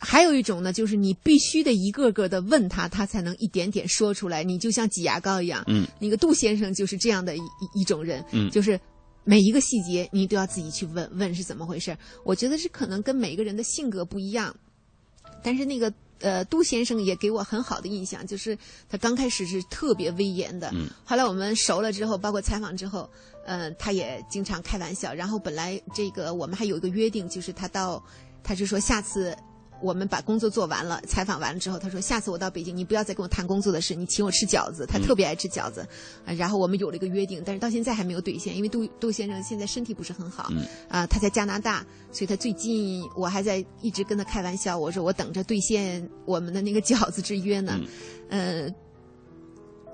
[0.00, 5.62] 还有一种呢，就是你必须得一个个的问他，他才能一点点说出来，你就像挤牙膏一样。
[5.68, 7.42] 嗯，那个杜先生就是这样的一
[7.74, 8.80] 一种人，嗯，就是
[9.24, 11.96] 每一个细节你都要自己去问问是怎么回事。
[12.24, 14.56] 我觉得是可能跟每个人的性格不一样，
[15.42, 15.92] 但是那个。
[16.22, 18.54] 呃，杜先生也给我很好的印象，就是
[18.90, 23.08] 他刚开始是特别威严的，嗯后来我们熟了之后，包括采访之后，
[23.46, 25.14] 呃，他也经常开玩笑。
[25.14, 28.04] 然后本来这个我们还有一个约定，就是他到，
[28.44, 29.34] 他是说下次。
[29.82, 35.86] 我们把工作做完了，采访完了之后，他说：“下次我到北京，你不要再跟我谈工作的事，你请我吃饺子。”他特别爱吃饺子，
[36.24, 40.50] 然后我们有了一个约定，但是到现在还没有兑现，因为杜杜先生现在身体不是很好，
[40.88, 47.80] 啊，他在加拿大，所以他最近我还在一直跟他开玩笑，我说我等着兑现我们的那个饺子之约呢，
[48.28, 48.68] 呃，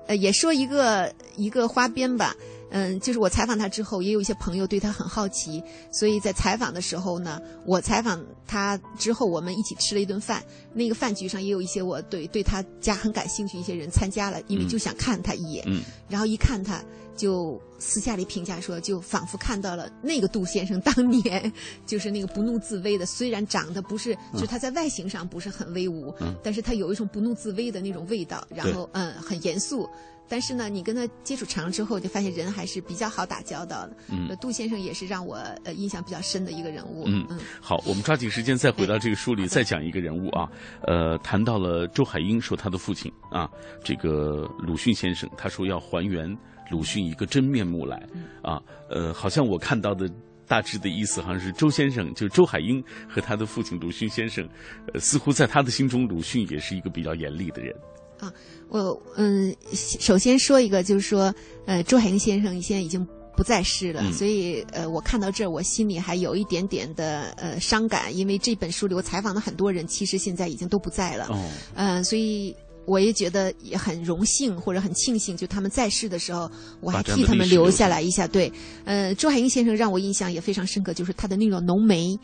[0.07, 2.35] 呃，也说一个一个花边吧。
[2.69, 10.43] 嗯，就是我采访他之后，也有一些朋友对他很好奇，所以在采访的时候呢，我采访他之后，我们一起吃了一顿饭。
[10.73, 15.63] 那个饭局上也有一些我对对他家很感兴趣一些人参加了，因为就想看他一眼。
[15.67, 15.81] 嗯。
[16.09, 16.83] 然后一看他，
[17.15, 21.51] 就私下里评价说，就仿佛看到了那个杜先生当年，
[21.87, 23.05] 就是那个不怒自威的。
[23.05, 26.13] 虽然长得不是，就是他在外形上不是很威武，
[26.43, 28.45] 但是他有一种不怒自威的那种味道。
[28.53, 29.89] 然后嗯，很严肃。
[30.27, 33.97] 但是呢，你跟他接触长了之后，就发现人还是比较好打交道的。
[34.09, 37.03] 嗯，杜先生也是让我呃印象比较深的一个人物。
[37.07, 40.49] 嗯嗯，好，我们抓紧时间再回到这个书里，再讲一个人物啊。
[40.81, 43.49] 呃，谈到了周海英，说他的父亲啊，
[43.83, 46.37] 这个鲁迅先生，他说要还原
[46.69, 48.01] 鲁迅一个真面目来
[48.41, 48.61] 啊。
[48.89, 50.09] 呃，好像我看到的。
[50.49, 54.47] 大致的意思好像是周先生，就是周海英和他的父亲鲁迅先生，
[54.93, 57.75] 呃，似乎在他的心中，鲁迅也是一个比较严厉的人。
[58.19, 58.33] 啊，
[58.69, 61.33] 我嗯，首先说一个，就是说，
[61.65, 63.05] 呃，周海英先生现在已经
[63.35, 71.27] 不在世了，所以呃，我看到这儿，我心里还有一点点的呃伤感，因为这本书里我采访的很多人，其实现在已经都不在了。
[71.29, 71.43] 哦，
[71.75, 72.55] 嗯，所以。
[72.89, 76.49] 我也觉得也很荣幸或者很庆幸，就他们在世的时候，
[76.79, 78.25] 我还替他们留下来一下。
[78.25, 78.49] 对，
[78.85, 82.17] 呃，周海英先生让我印象也非常深刻，就是他的那种浓眉。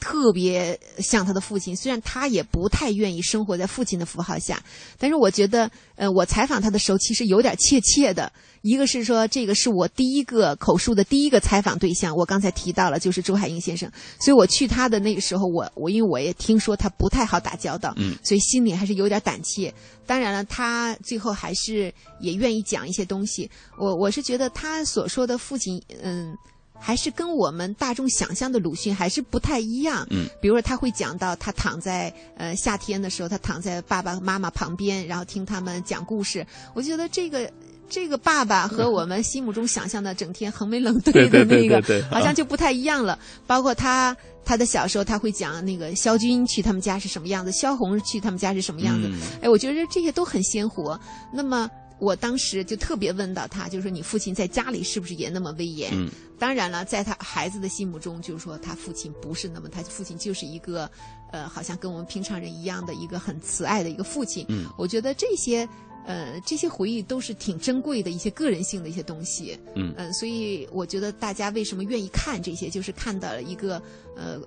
[0.00, 4.62] 特别像他的父亲，虽然他也不太愿意生活在父亲的符号下，
[4.98, 8.32] 但是我觉得，呃，我采访他的时候其实有点怯怯的。
[8.62, 13.88] 一个是说，这个是我第一个口述的第一个采访对象，我刚才提到了，就是周海婴先生，
[14.20, 19.72] 所以我去他的那个时候，我我因为我也听说他不太好打交道，嗯，所以心里还是有点胆怯。
[20.06, 23.48] 当然了，他最后还是也愿意讲一些东西。
[23.78, 26.36] 我我是觉得他所说的父亲，嗯。
[26.80, 30.06] 还是跟我们大众想象的鲁迅还是不太一样。
[30.10, 36.46] 嗯，比如说他会讲到他躺在呃夏天的时候，他躺在爸爸妈妈旁边，然后听他们讲故事。
[36.74, 37.50] 我觉得这个
[37.88, 43.18] 这个爸爸和我们心目中想象的整天横眉冷对的那个，好像就不太一样了。
[43.46, 49.10] 包括他他的小时候，他会讲那个萧军去他们家是什么样子，萧红去他们家是什么样子。
[49.42, 50.98] 哎，我觉得这些都很鲜活。
[51.32, 51.68] 那么。
[51.98, 55.90] 我当时就特别问到他，就是说你父亲在家里是不是也那么威严？
[55.92, 60.88] 嗯，当然了，在他孩子的心目中，就是说他父亲不是那么，他父亲就是一个，
[61.32, 64.46] 呃，好像跟我们平常人一样的一个很慈爱的一个父亲。
[64.48, 65.68] 嗯，我觉得这些，
[66.06, 69.58] 呃，这些回忆都是挺珍贵的一些个人性的一些东西。
[69.74, 73.82] 嗯，嗯，所以我觉得大家为什么愿意看这些，就是看到了一个，
[74.16, 74.40] 呃，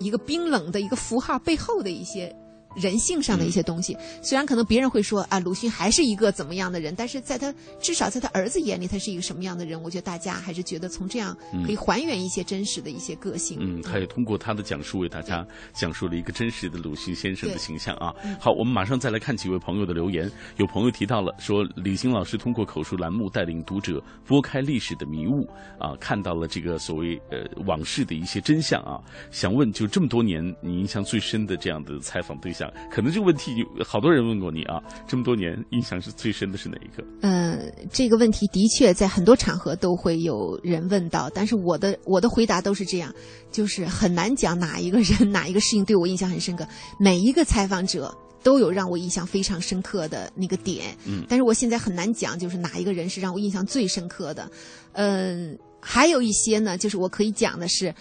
[0.00, 2.34] 一个冰冷的一个符号背后的一些。
[2.76, 9.82] 人性上的一些东西，虽然可能别人会说啊，鲁迅还是一个怎么样的人，但是在他至少在他儿子眼里，他是一个什么样的人？
[9.82, 13.58] 我觉得大家还是觉得从这样可以还原一些真实的一些个性。
[13.60, 18.14] 嗯，他也通过他的讲述为大家讲述了一个真实的鲁迅先生的形象啊。
[18.38, 20.30] 好，我们马上再来看几位朋友的留言。
[20.56, 25.48] 有朋友提到了说，李欣老师通过口述栏目带领读者拨开历史的迷雾
[25.78, 29.00] 啊，看到了这个所谓呃往事的一些真相啊。
[29.30, 32.57] 想问，就这么多年你印象最深的这样的采访对象？
[32.90, 37.04] 可能这个问题好多人问过你啊，这么多年印象是最深的是哪一个？
[37.22, 43.12] 嗯，这个问题的确在很多场合都会有人问到，但是我的我的回答都是这样，
[43.52, 46.66] 就是很难讲哪一个人哪一个事情对我印象很深刻。
[46.98, 54.50] 每一个采访者都有让我印象非常深刻的那个点，嗯，但是我现在很难讲，就是哪一个人是让我印象最深刻的。
[54.92, 57.94] 嗯，还有一些呢，就是我可以讲的是。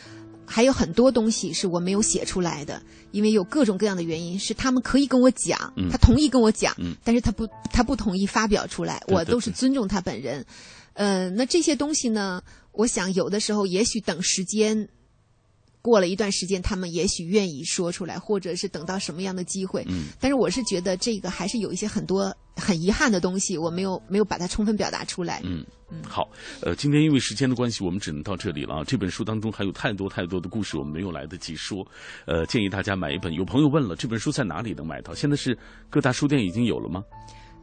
[0.47, 2.81] 还有很多东西是我没有写出来的，
[3.11, 6.73] 因为有各种各样的原因，是他们可以跟我讲，他同意跟我讲，
[7.03, 10.45] 但是他不，他不同意发表出来，我都是尊重他本人。
[10.93, 12.41] 呃，那这些东西呢，
[12.71, 14.87] 我想有的时候也许等时间。
[15.81, 19.85] 过了一段时间，他们也许愿意说出来，或者是等到什么样的机会。
[19.87, 25.41] 嗯，但是我是觉得这个还是有一些很多很遗憾的东西，我没有没有把它充分表达出来。
[25.45, 28.83] 嗯嗯，好，呃，今天因为时间的关系，我们只能到这里了啊。
[28.83, 31.87] 这本书当中还有太多太多的故事，我们没有来得及说。
[32.25, 33.33] 呃，建议大家买一本。
[33.33, 35.15] 有朋友问了，这本书在哪里能买到？
[35.15, 35.57] 现在是
[35.89, 37.01] 各大书店已经有了吗？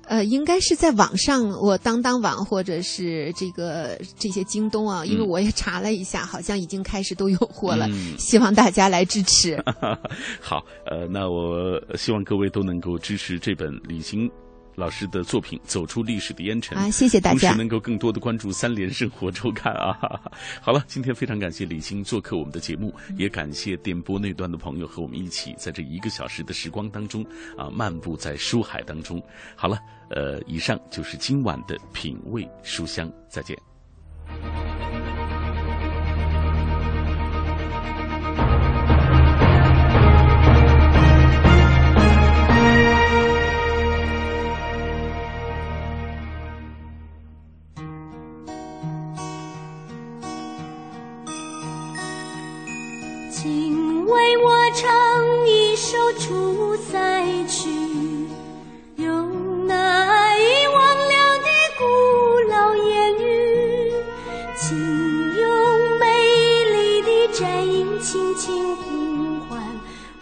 [0.06, 7.88] 呃，应该是在网上，我当当网或者是这个这些京东啊，因为我也查了一下，好像已经开始都有货了。
[8.18, 9.62] 希望大家来支持。
[10.40, 14.30] 好，呃，那我希望各位都能够支持这本李行。
[14.74, 17.48] 老师的作品《走出历史的烟尘》啊，谢谢大家。
[17.48, 19.98] 同时能够更多的关注《三联生活周刊》啊。
[20.60, 27.24] 好了，今天非常感谢李欣做客我们的节目，也感谢电波那端的朋友和我们一起在这一个小时的时光当中
[27.56, 29.22] 啊，漫步在书海当中。
[29.54, 29.78] 好了，
[30.10, 33.56] 呃，以上就是今晚的品味书香，再见。
[55.84, 57.68] 首《出塞曲》，
[58.96, 61.84] 用那遗忘了的古
[62.48, 63.92] 老言语，
[64.56, 64.78] 请
[65.36, 69.62] 用美丽的战音轻轻呼唤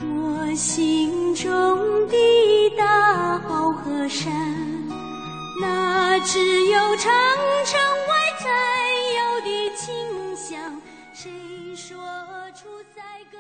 [0.00, 4.32] 我心中的大好河山。
[5.60, 7.14] 那只有长
[7.64, 8.48] 城外才
[9.14, 9.94] 有的清
[10.34, 10.82] 香，
[11.14, 11.30] 谁
[11.76, 11.96] 说
[12.52, 13.00] 出塞
[13.30, 13.38] 歌？